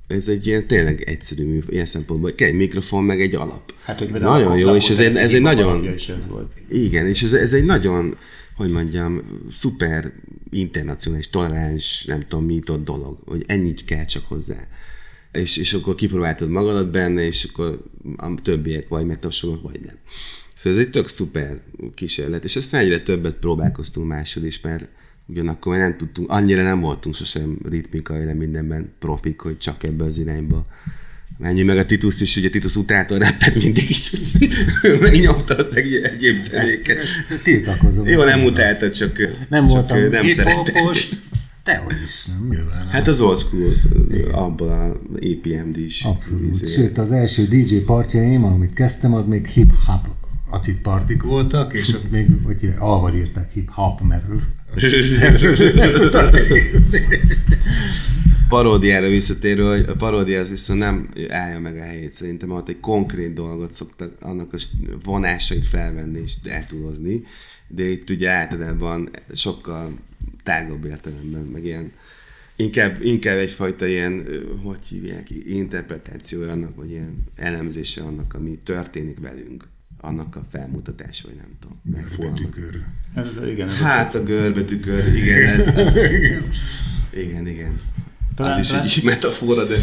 [0.08, 3.72] ez egy ilyen tényleg egyszerű műfaj, ilyen szempontból, kell egy mikrofon, meg egy alap.
[3.82, 5.94] Hát, hogy nagyon jó, és ez egy, ez egy nagyon...
[5.94, 6.52] is ez volt.
[6.68, 8.16] Igen, és ez, ez egy nagyon,
[8.56, 10.12] hogy mondjam, szuper
[10.50, 14.66] internacionális, toleráns, nem tudom, mit dolog, hogy ennyit kell csak hozzá.
[15.32, 17.82] És, és akkor kipróbáltad magadat benne, és akkor
[18.16, 19.96] a többiek vagy megtassolnak, vagy nem.
[20.56, 21.60] Szóval ez egy tök szuper
[21.94, 24.88] kísérlet, és aztán egyre többet próbálkoztunk máshol is, mert
[25.28, 30.18] ugyanakkor már nem tudtunk, annyira nem voltunk sosem ritmikailag mindenben profik, hogy csak ebbe az
[30.18, 30.66] irányba
[31.38, 34.12] Menjünk meg a Titus is, ugye Titus utálta a rappet mindig is,
[35.00, 37.04] megnyomta az egy- egyéb zenéket.
[37.44, 38.06] Tiltakozom.
[38.06, 41.08] Jó, nem utálta, csak Nem csak voltam nem hip-hopos.
[41.64, 42.86] Dehogy is, nem nyilván.
[42.88, 43.72] Hát az old school,
[44.32, 46.02] abból a EPMD is.
[46.04, 46.48] Abszolút.
[46.48, 46.66] izé.
[46.74, 50.06] Sőt, az első DJ partjaim, amit kezdtem, az még hip-hop
[50.50, 54.24] acid partik voltak, és ott még, hogy hívják, alval írták hip-hop, mert
[58.48, 62.80] paródiára visszatérő, hogy a paródia az viszont nem állja meg a helyét szerintem, ott egy
[62.80, 64.56] konkrét dolgot szoktak annak a
[65.02, 67.24] vonásait felvenni és eltúlozni,
[67.68, 69.90] de itt ugye általában sokkal
[70.42, 71.92] tágabb értelemben, meg ilyen
[72.56, 74.26] inkább, inkább egyfajta ilyen,
[74.62, 79.64] hogy hívják, interpretációja annak, vagy ilyen elemzése annak, ami történik velünk
[80.00, 81.80] annak a felmutatás, vagy nem tudom.
[82.16, 82.82] Görbetükör.
[83.14, 85.96] Ez, igen, ez Hát a görbetükör, igen, ez, ez,
[87.24, 87.80] igen, igen.
[88.34, 89.76] Talán- az is talán- egy metafora, de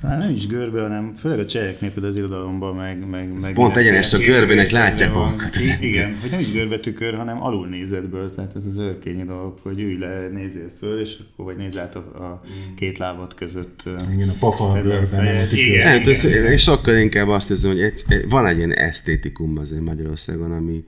[0.00, 3.08] Talán nem is görbe, hanem főleg a cseheknél például az irodalomban, meg...
[3.08, 5.56] meg, meg pont egyenes a görbének látják magukat.
[5.80, 10.28] Igen, hogy nem is görbetükör, hanem alulnézetből, tehát ez az örkényi dolog, hogy ülj le,
[10.28, 12.42] nézzél föl, és akkor vagy nézz át a, a
[12.76, 13.82] két lábad között.
[14.12, 15.48] Igen, a pafa a Fedd a görbe, nem a fejed.
[15.48, 15.64] tükör.
[15.64, 15.86] Igen.
[15.86, 20.52] Hát ez, én sokkal inkább azt érzem, hogy egy, van egy ilyen esztétikum azért Magyarországon,
[20.52, 20.84] ami,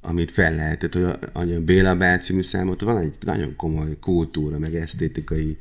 [0.00, 3.96] amit fel lehet, tehát hogy a, a Béla Bál című számot, van egy nagyon komoly
[4.00, 5.58] kultúra, meg esztétikai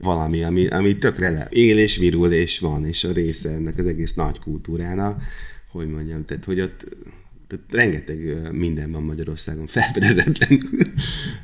[0.00, 3.86] valami, ami, ami tökre le, él és virul és van, és a része ennek az
[3.86, 5.22] egész nagy kultúrának,
[5.70, 6.86] hogy mondjam, tehát hogy ott
[7.50, 10.62] tehát rengeteg minden van Magyarországon felfedezetlen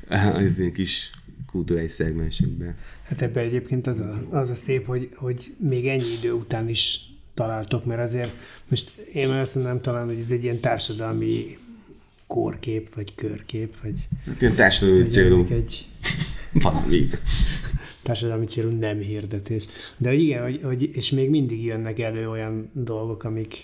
[0.35, 1.11] az ilyen kis
[1.51, 2.75] kulturális szegmensekben.
[3.03, 7.01] Hát ebben egyébként az a, az a szép, hogy, hogy még ennyi idő után is
[7.35, 8.37] találtok, mert azért
[8.69, 11.59] most én azt nem talán, hogy ez egy ilyen társadalmi
[12.27, 15.87] kórkép, vagy körkép, vagy, Hát ilyen társadalmi célú egy
[16.63, 17.09] valami.
[18.03, 19.67] társadalmi célú nem hirdetés.
[19.97, 23.55] De hogy igen, hogy, hogy, és még mindig jönnek elő olyan dolgok, amik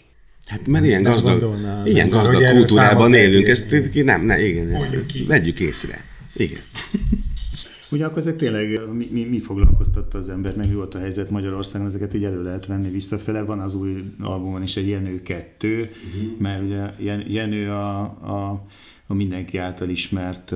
[0.47, 4.45] Hát mert ilyen Nem gazdag, gondolná, ilyen nem, gazdag kultúrában élünk, ezt ki- nem, ne,
[4.47, 5.25] igen, ezt, ezt ki.
[5.25, 6.05] vegyük észre.
[6.35, 6.61] Igen.
[7.91, 11.31] Ugye akkor ezek tényleg mi, mi, mi foglalkoztatta az embert, meg mi volt a helyzet
[11.31, 13.43] Magyarországon, ezeket így elő lehet venni visszafele.
[13.43, 16.39] Van az új albumon is egy Jenő 2, uh-huh.
[16.39, 18.65] mert ugye Jen- Jenő a, a,
[19.07, 20.55] a mindenki által ismert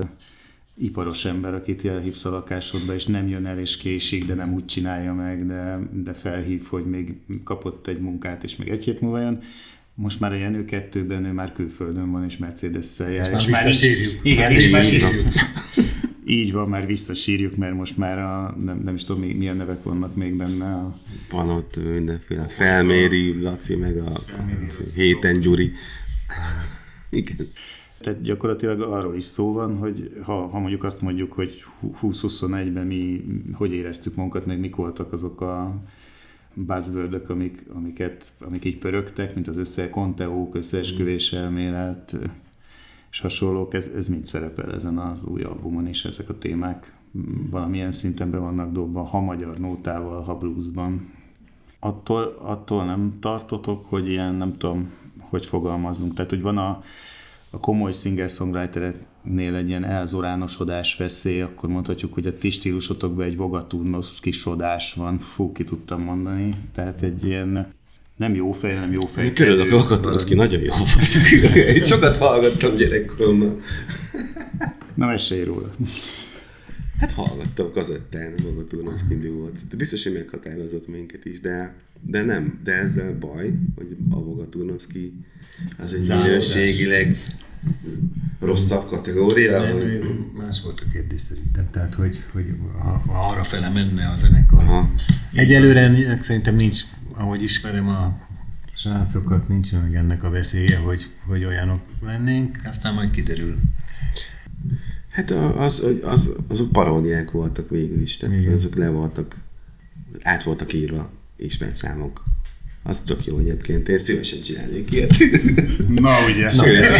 [0.78, 4.64] iparos ember, akit elhívsz a lakásodba, és nem jön el, és késik, de nem úgy
[4.64, 9.20] csinálja meg, de, de felhív, hogy még kapott egy munkát, és még egy hét múlva
[9.20, 9.40] jön.
[9.94, 13.30] Most már a Jenő 2-ben ő már külföldön van, és Mercedes-szel jár.
[13.30, 14.20] már és már is- visszasírjuk.
[14.24, 15.28] Igen, Már és már visszasírjuk.
[16.26, 19.82] így van, már visszasírjuk, mert most már a, nem, nem is tudom, mi- milyen nevek
[19.82, 20.64] vannak még benne.
[20.74, 20.96] A,
[21.30, 24.20] Van ott mindenféle felméri, Laci, meg a
[24.94, 25.72] héten Gyuri.
[27.10, 27.36] Igen.
[28.00, 31.64] Tehát gyakorlatilag arról is szó van, hogy ha, ha mondjuk azt mondjuk, hogy
[32.02, 35.74] 20-21-ben mi hogy éreztük magunkat, meg mik voltak azok a
[36.54, 42.16] buzzword amik, amiket, amik így pörögtek, mint az össze, konteók, összeesküvés elmélet,
[43.10, 46.94] és hasonlók, ez, ez mind szerepel ezen az új albumon is, ezek a témák
[47.50, 51.10] valamilyen szinten be vannak dobva, ha magyar nótával, ha bluesban.
[51.78, 56.82] Attól, attól nem tartotok, hogy ilyen, nem tudom, hogy fogalmazunk, tehát hogy van a,
[57.50, 64.94] a komoly singer-songwritereknél egy ilyen elzoránosodás veszély, akkor mondhatjuk, hogy a ti stílusotokban egy vogaturnoszkisodás
[64.94, 67.74] van, fú, ki tudtam mondani, tehát egy ilyen
[68.16, 69.32] nem jó fej, nem jó fej.
[69.32, 71.54] Körülök a Katonszki nagyon jó volt.
[71.74, 73.60] Én sokat hallgattam gyerekkoromban.
[74.94, 75.70] Na, mesélj róla.
[76.98, 79.68] Hát hallgattam kazettán, maga Turnoszki volt.
[79.70, 81.74] De biztos, hogy meghatározott minket is, de,
[82.06, 82.60] de nem.
[82.64, 85.12] De ezzel baj, hogy a Voga Turnoszki
[85.78, 87.16] az egy minőségileg
[88.40, 89.62] rosszabb kategória.
[89.62, 94.16] Nem, hogy- más volt a kérdés szerintem, tehát hogy, hogy ha, arra fele menne a
[94.16, 94.58] zenekar.
[94.62, 94.90] Aha.
[95.32, 96.80] Egyelőre szerintem nincs,
[97.12, 98.18] ahogy ismerem a
[98.72, 103.56] srácokat, nincs meg ennek a veszélye, hogy, hogy olyanok lennénk, aztán majd kiderül.
[105.10, 108.52] Hát az, az, azok paródiák voltak végül is, tehát Igen.
[108.52, 109.40] azok le voltak,
[110.22, 112.24] át voltak írva ismert számok.
[112.82, 115.14] Az tök jó egyébként, én szívesen csinálnék ilyet.
[115.88, 116.48] Na, ugye.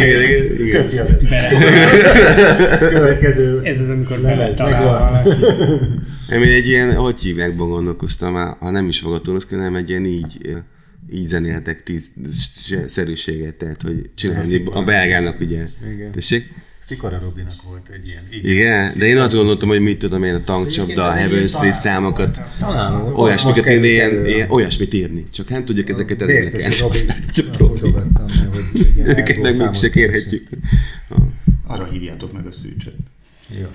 [0.01, 0.81] Igen, igen.
[0.81, 1.09] Köszi az
[2.79, 5.23] következő ez az, amikor lemez lehet talál megvan.
[5.23, 5.43] valaki.
[6.33, 10.57] Én egy ilyen, hogy hívják, gondolkoztam, ha nem is fogatónoszki, hanem egy ilyen így,
[11.11, 12.13] így zenéltek tíz
[12.87, 15.67] szerűséget, tehát hogy csinálni a belgának ugye.
[15.93, 16.11] Igen.
[16.11, 16.43] Tessék?
[16.87, 18.21] Szikora Robinak volt egy ilyen.
[18.33, 21.73] így- Igen, de én azt gondoltam, hogy mit tudom én, a tankcsapda, a Heaven Street
[21.73, 22.37] számokat,
[23.15, 25.25] olyasmiket került ilyen, olyasmit írni.
[25.31, 26.43] Csak nem tudjuk ezeket ilyen
[29.05, 30.47] Őket meg mégse számot kérhetjük.
[31.67, 32.93] Arra hívjátok meg a szűcset.
[33.59, 33.65] Jó.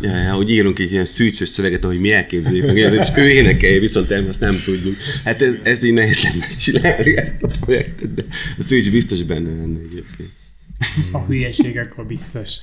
[0.00, 3.78] Ja, ja, hogy írunk egy ilyen szűcsös szöveget, ahogy mi elképzeljük meg, és ő énekelje,
[3.78, 4.96] viszont nem, azt nem tudjuk.
[5.24, 8.24] Hát ez, ez így nehéz lenne csinálni ezt a projektet, de
[8.58, 10.30] a szűcs biztos benne lenne egyébként.
[11.12, 12.58] A hülyeségekről biztos.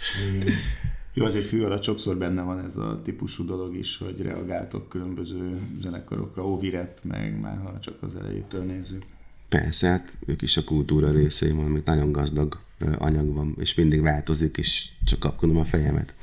[1.13, 5.59] Jó, azért fű alatt sokszor benne van ez a típusú dolog is, hogy reagáltok különböző
[5.77, 9.03] zenekarokra, Ovirep, meg már ha csak az elejétől nézzük.
[9.49, 12.59] Persze, hát ők is a kultúra részei amit nagyon gazdag
[12.97, 16.13] anyag van, és mindig változik, és csak kapkodom a fejemet.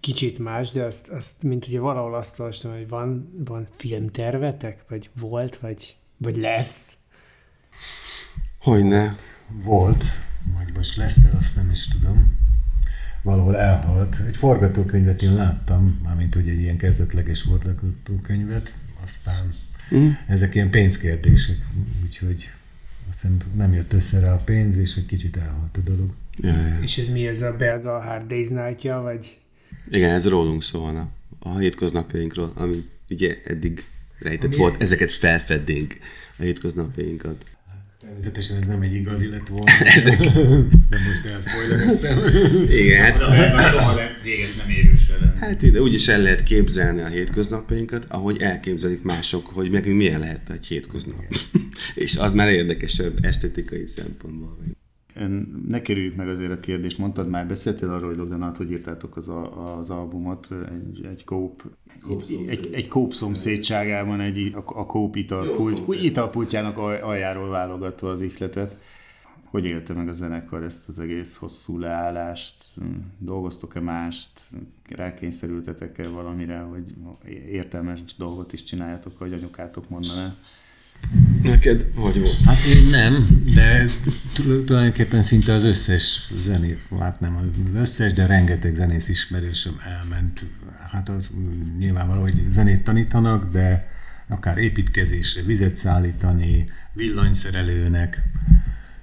[0.00, 5.10] kicsit más, de azt, azt mint hogy valahol azt olvastam, hogy van, van filmtervetek, vagy
[5.20, 6.99] volt, vagy, vagy lesz.
[8.60, 9.16] Hogyne.
[9.62, 10.04] Volt,
[10.56, 12.38] vagy most lesz-e, azt nem is tudom.
[13.22, 14.22] Valahol elhalt.
[14.26, 19.54] Egy forgatókönyvet én láttam, mármint hogy egy ilyen kezdetleges forgatókönyvet, aztán
[19.94, 20.08] mm.
[20.26, 21.56] ezek ilyen pénzkérdések,
[22.02, 22.50] úgyhogy
[23.10, 26.10] azt hiszem nem jött össze rá a pénz, és egy kicsit elhalt a dolog.
[26.36, 26.78] Ja, ja.
[26.80, 29.38] És ez mi, ez a belga Hard Days night vagy?
[29.90, 31.08] Igen, ez rólunk szólna.
[31.38, 33.84] A hétköznapjainkról, ami ugye eddig
[34.18, 35.98] rejtett ami volt, ezeket felfednénk
[36.38, 37.44] a hétköznapjainkat.
[38.00, 39.72] Természetesen ez nem egy igazi lett volna.
[39.96, 40.18] Ezek.
[40.88, 42.18] De most elspoilereztem.
[42.68, 43.22] Igen, hát...
[43.54, 44.94] A soha véget nem érő
[45.40, 50.50] Hát ide úgyis el lehet képzelni a hétköznapjainkat, ahogy elképzelik mások, hogy nekünk milyen lehet
[50.50, 51.24] egy hétköznap.
[51.94, 54.58] És az már érdekesebb esztetikai szempontból.
[55.68, 59.28] Ne kerüljük meg azért a kérdést, mondtad már, beszéltél arról, hogy Logdanát, hogy írtátok az,
[59.28, 61.62] a, az albumot egy, egy kóp
[62.10, 68.76] egy, egy, egy kóp szomszédságában egy, a, a kóp italpult, italpultjának aljáról válogatva az ihletet.
[69.44, 72.64] Hogy élte meg a zenekar ezt az egész hosszú leállást?
[73.18, 74.30] Dolgoztok-e mást?
[74.88, 76.94] Rákényszerültetek-e valamire, hogy
[77.50, 80.34] értelmes dolgot is csináljatok, hogy anyukátok mondaná?
[81.42, 82.40] Neked hogy volt?
[82.44, 83.86] Hát én nem, de
[84.32, 87.46] tulajdonképpen szinte az összes zenét, hát nem az
[87.80, 90.44] összes, de rengeteg zenész ismerősöm elment.
[90.90, 91.30] Hát az
[91.78, 93.88] nyilvánvaló, hogy zenét tanítanak, de
[94.28, 98.22] akár építkezésre, vizet szállítani, villanyszerelőnek,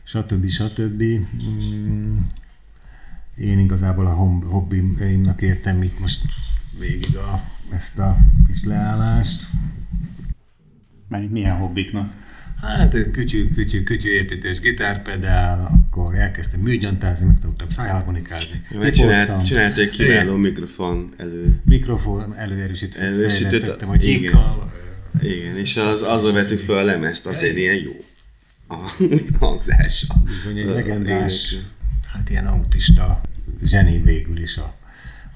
[0.03, 0.49] stb.
[0.49, 1.03] stb.
[1.03, 2.17] Mm,
[3.37, 4.13] én igazából a
[4.49, 6.21] hobbiimnak értem itt most
[6.79, 7.41] végig a,
[7.73, 8.17] ezt a
[8.47, 9.47] kis leállást.
[11.07, 12.13] Mert milyen hobbiknak?
[12.61, 18.61] Hát kütyű, kütyű, kütyű építés, gitárpedál, akkor elkezdtem műgyantázni, megtanultam szájharmonikázni.
[18.71, 21.61] Ja, csinált, csinált egy kiváló mikrofon elő.
[21.65, 24.39] Mikrofon előerősített, előerősített hogy igen.
[25.21, 27.91] Igen, és az, azon vettük fel a lemezt, azért ilyen jó
[28.67, 28.75] a
[29.39, 30.13] hangzása.
[30.25, 31.57] Bizony egy legendás,
[32.13, 33.21] hát ilyen autista
[33.63, 34.76] zseni végül is a,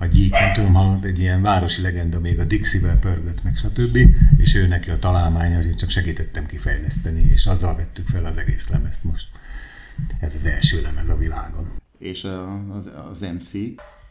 [0.02, 3.98] a gyík, nem tudom, ha egy ilyen városi legenda még a Dixie-vel pörgött meg, stb.
[4.38, 8.70] És ő neki a találmánya, én csak segítettem kifejleszteni, és azzal vettük fel az egész
[8.70, 9.28] lemezt most.
[10.20, 11.68] Ez az első lemez a világon.
[12.00, 12.28] És
[12.76, 13.52] az, az MC?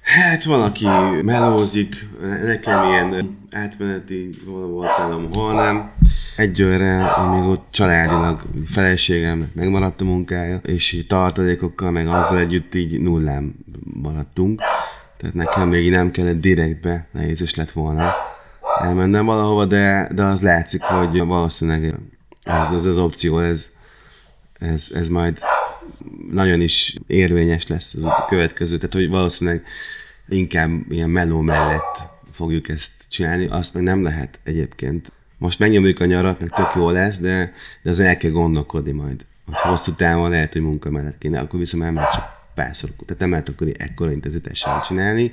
[0.02, 0.86] Hát van, aki
[1.22, 2.08] melózik,
[2.44, 5.92] nekem ilyen átmeneti volt nálam, hol nem
[6.36, 13.54] egyőre, amíg ott családilag feleségem megmaradt a munkája, és tartalékokkal, meg azzal együtt így nullám
[14.02, 14.62] maradtunk.
[15.20, 18.14] Tehát nekem még nem kellett direktbe, nehéz is lett volna
[18.78, 21.94] elmennem valahova, de, de az látszik, hogy valószínűleg
[22.42, 23.70] ez az, az opció, ez,
[24.58, 25.38] ez, ez majd
[26.30, 29.64] nagyon is érvényes lesz az a következő, tehát hogy valószínűleg
[30.28, 32.02] inkább ilyen meló mellett
[32.32, 35.12] fogjuk ezt csinálni, azt meg nem lehet egyébként.
[35.38, 37.52] Most megnyomjuk a nyarat, meg tök jó lesz, de,
[37.82, 39.24] de az el kell gondolkodni majd.
[39.46, 43.30] Hogy hosszú távon lehet, hogy munka mellett kéne, akkor viszont már csak párszor, tehát nem
[43.30, 45.32] lehet akkor ekkora intenzitással csinálni.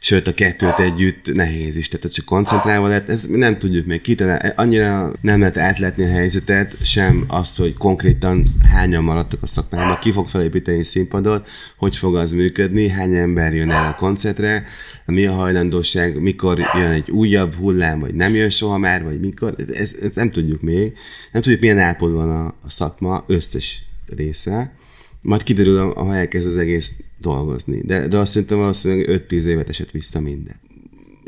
[0.00, 4.52] Sőt a kettőt együtt nehéz is, tehát csak koncentrálva lett, ez nem tudjuk még kitalálni,
[4.56, 10.12] annyira nem lehet átlátni a helyzetet, sem azt, hogy konkrétan hányan maradtak a szakmában, ki
[10.12, 14.64] fog felépíteni színpadot, hogy fog az működni, hány ember jön el a koncertre,
[15.06, 19.54] mi a hajlandóság, mikor jön egy újabb hullám, vagy nem jön soha már, vagy mikor,
[19.74, 20.92] ez, ez nem tudjuk még,
[21.32, 23.82] nem tudjuk milyen állapotban van a, a szakma összes
[24.16, 24.72] része,
[25.20, 27.80] majd kiderül, ha elkezd az egész dolgozni.
[27.84, 30.60] De, de azt szerintem valószínűleg 5-10 évet esett vissza minden.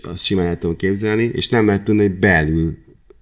[0.03, 2.77] Azt simán el tudom képzelni, és nem lehet tudni, hogy belül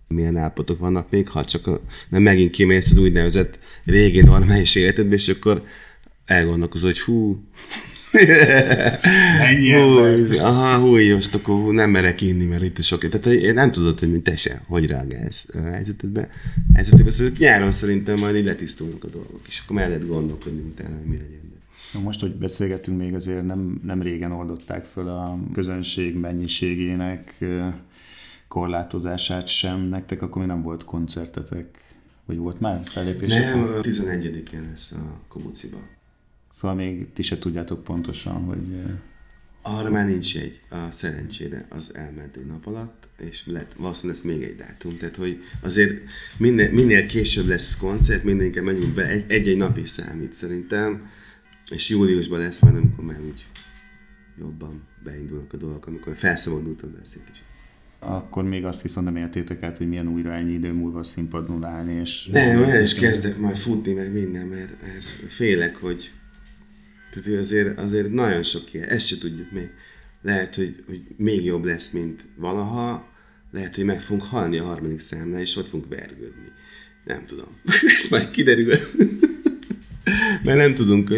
[0.08, 5.28] milyen állapotok vannak még, ha csak nem megint kimész az úgynevezett régi normális életedbe, és
[5.28, 5.62] akkor
[6.24, 7.42] elgondolkozol, hogy hú,
[9.40, 9.98] Ennyi hú,
[10.38, 13.08] aha, hú, most akkor hú, nem merek inni, mert itt sok.
[13.08, 16.28] Tehát én nem tudod, hogy mint te se, hogy reagálsz a helyzetedbe.
[16.74, 17.10] helyzetedbe.
[17.10, 21.16] Szóval nyáron szerintem majd így letisztulnak a dolgok, és akkor mellett gondolkodni utána, hogy mi
[21.16, 21.46] legyen.
[21.92, 27.34] Na most, hogy beszélgetünk, még azért nem, nem régen oldották föl a közönség mennyiségének
[28.48, 29.80] korlátozását sem.
[29.80, 31.66] Nektek akkor még nem volt koncertetek?
[32.26, 33.34] Vagy volt már fellépés?
[33.34, 35.76] Nem, 11-én lesz a Kobuciba.
[36.58, 38.82] Szóval még ti se tudjátok pontosan, hogy...
[39.62, 44.32] Arra már nincs egy, a szerencsére az elment egy nap alatt, és lett, valószínűleg lesz
[44.32, 44.96] még egy dátum.
[44.96, 46.02] Tehát, hogy azért
[46.38, 51.10] minél, minél később lesz koncert, minél inkább menjünk be, egy-egy nap is számít szerintem,
[51.70, 53.46] és júliusban lesz majd, amikor már úgy
[54.38, 57.44] jobban beindulnak a dolgok, amikor felszabadultam lesz egy kicsit.
[57.98, 61.92] Akkor még azt viszont nem éltétek át, hogy milyen újra ennyi idő múlva színpadon állni,
[61.92, 62.26] és...
[62.26, 66.10] Nem, el is kezdek majd futni, meg minden, mert, mert félek, hogy
[67.20, 69.68] tehát azért, azért nagyon sok ilyen, ezt se tudjuk még,
[70.22, 73.08] lehet, hogy, hogy még jobb lesz, mint valaha,
[73.50, 76.52] lehet, hogy meg fogunk halni a harmadik számnál, és ott fogunk vergődni.
[77.04, 77.48] Nem tudom.
[78.02, 78.74] Ez majd kiderül.
[80.44, 81.12] Mert nem tudunk,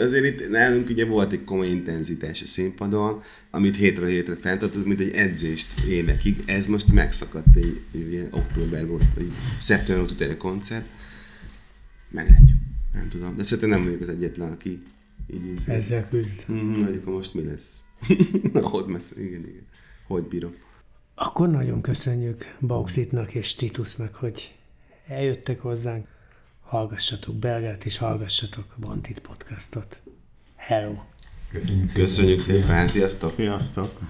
[0.00, 5.00] azért itt nálunk ugye volt egy komoly intenzitás a színpadon, amit hétről hétre fenntartottuk, mint
[5.00, 6.42] egy edzést évekig.
[6.46, 10.86] Ez most megszakadt egy, egy ilyen októberben volt, egy szeptember óta koncert.
[12.10, 12.58] Meglátjuk.
[12.92, 13.36] Nem tudom.
[13.36, 14.82] De szerintem nem vagyok az egyetlen, aki
[15.26, 15.72] így ízé.
[15.72, 16.50] Ezzel küzd.
[16.52, 17.84] Mm, akkor most mi lesz?
[18.62, 19.66] Hogy messze, igen, igen.
[20.06, 20.54] Hogy bírom.
[21.14, 24.54] Akkor nagyon köszönjük Bauxitnak és Titusnak, hogy
[25.06, 26.06] eljöttek hozzánk.
[26.60, 30.02] Hallgassatok belgát, és hallgassatok Vantit podcastot.
[30.56, 30.94] Hello!
[31.50, 32.04] Köszönjük szépen.
[32.04, 33.30] Köszönjük szépen, sziasztok!
[33.30, 34.00] Sziasztok!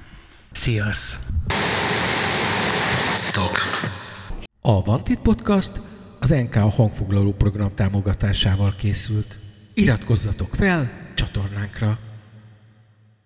[0.52, 1.20] Sziasz!
[4.60, 5.80] A Vantit Podcast
[6.20, 9.38] az NK hangfoglaló program támogatásával készült.
[9.74, 11.98] Iratkozzatok fel csatornánkra!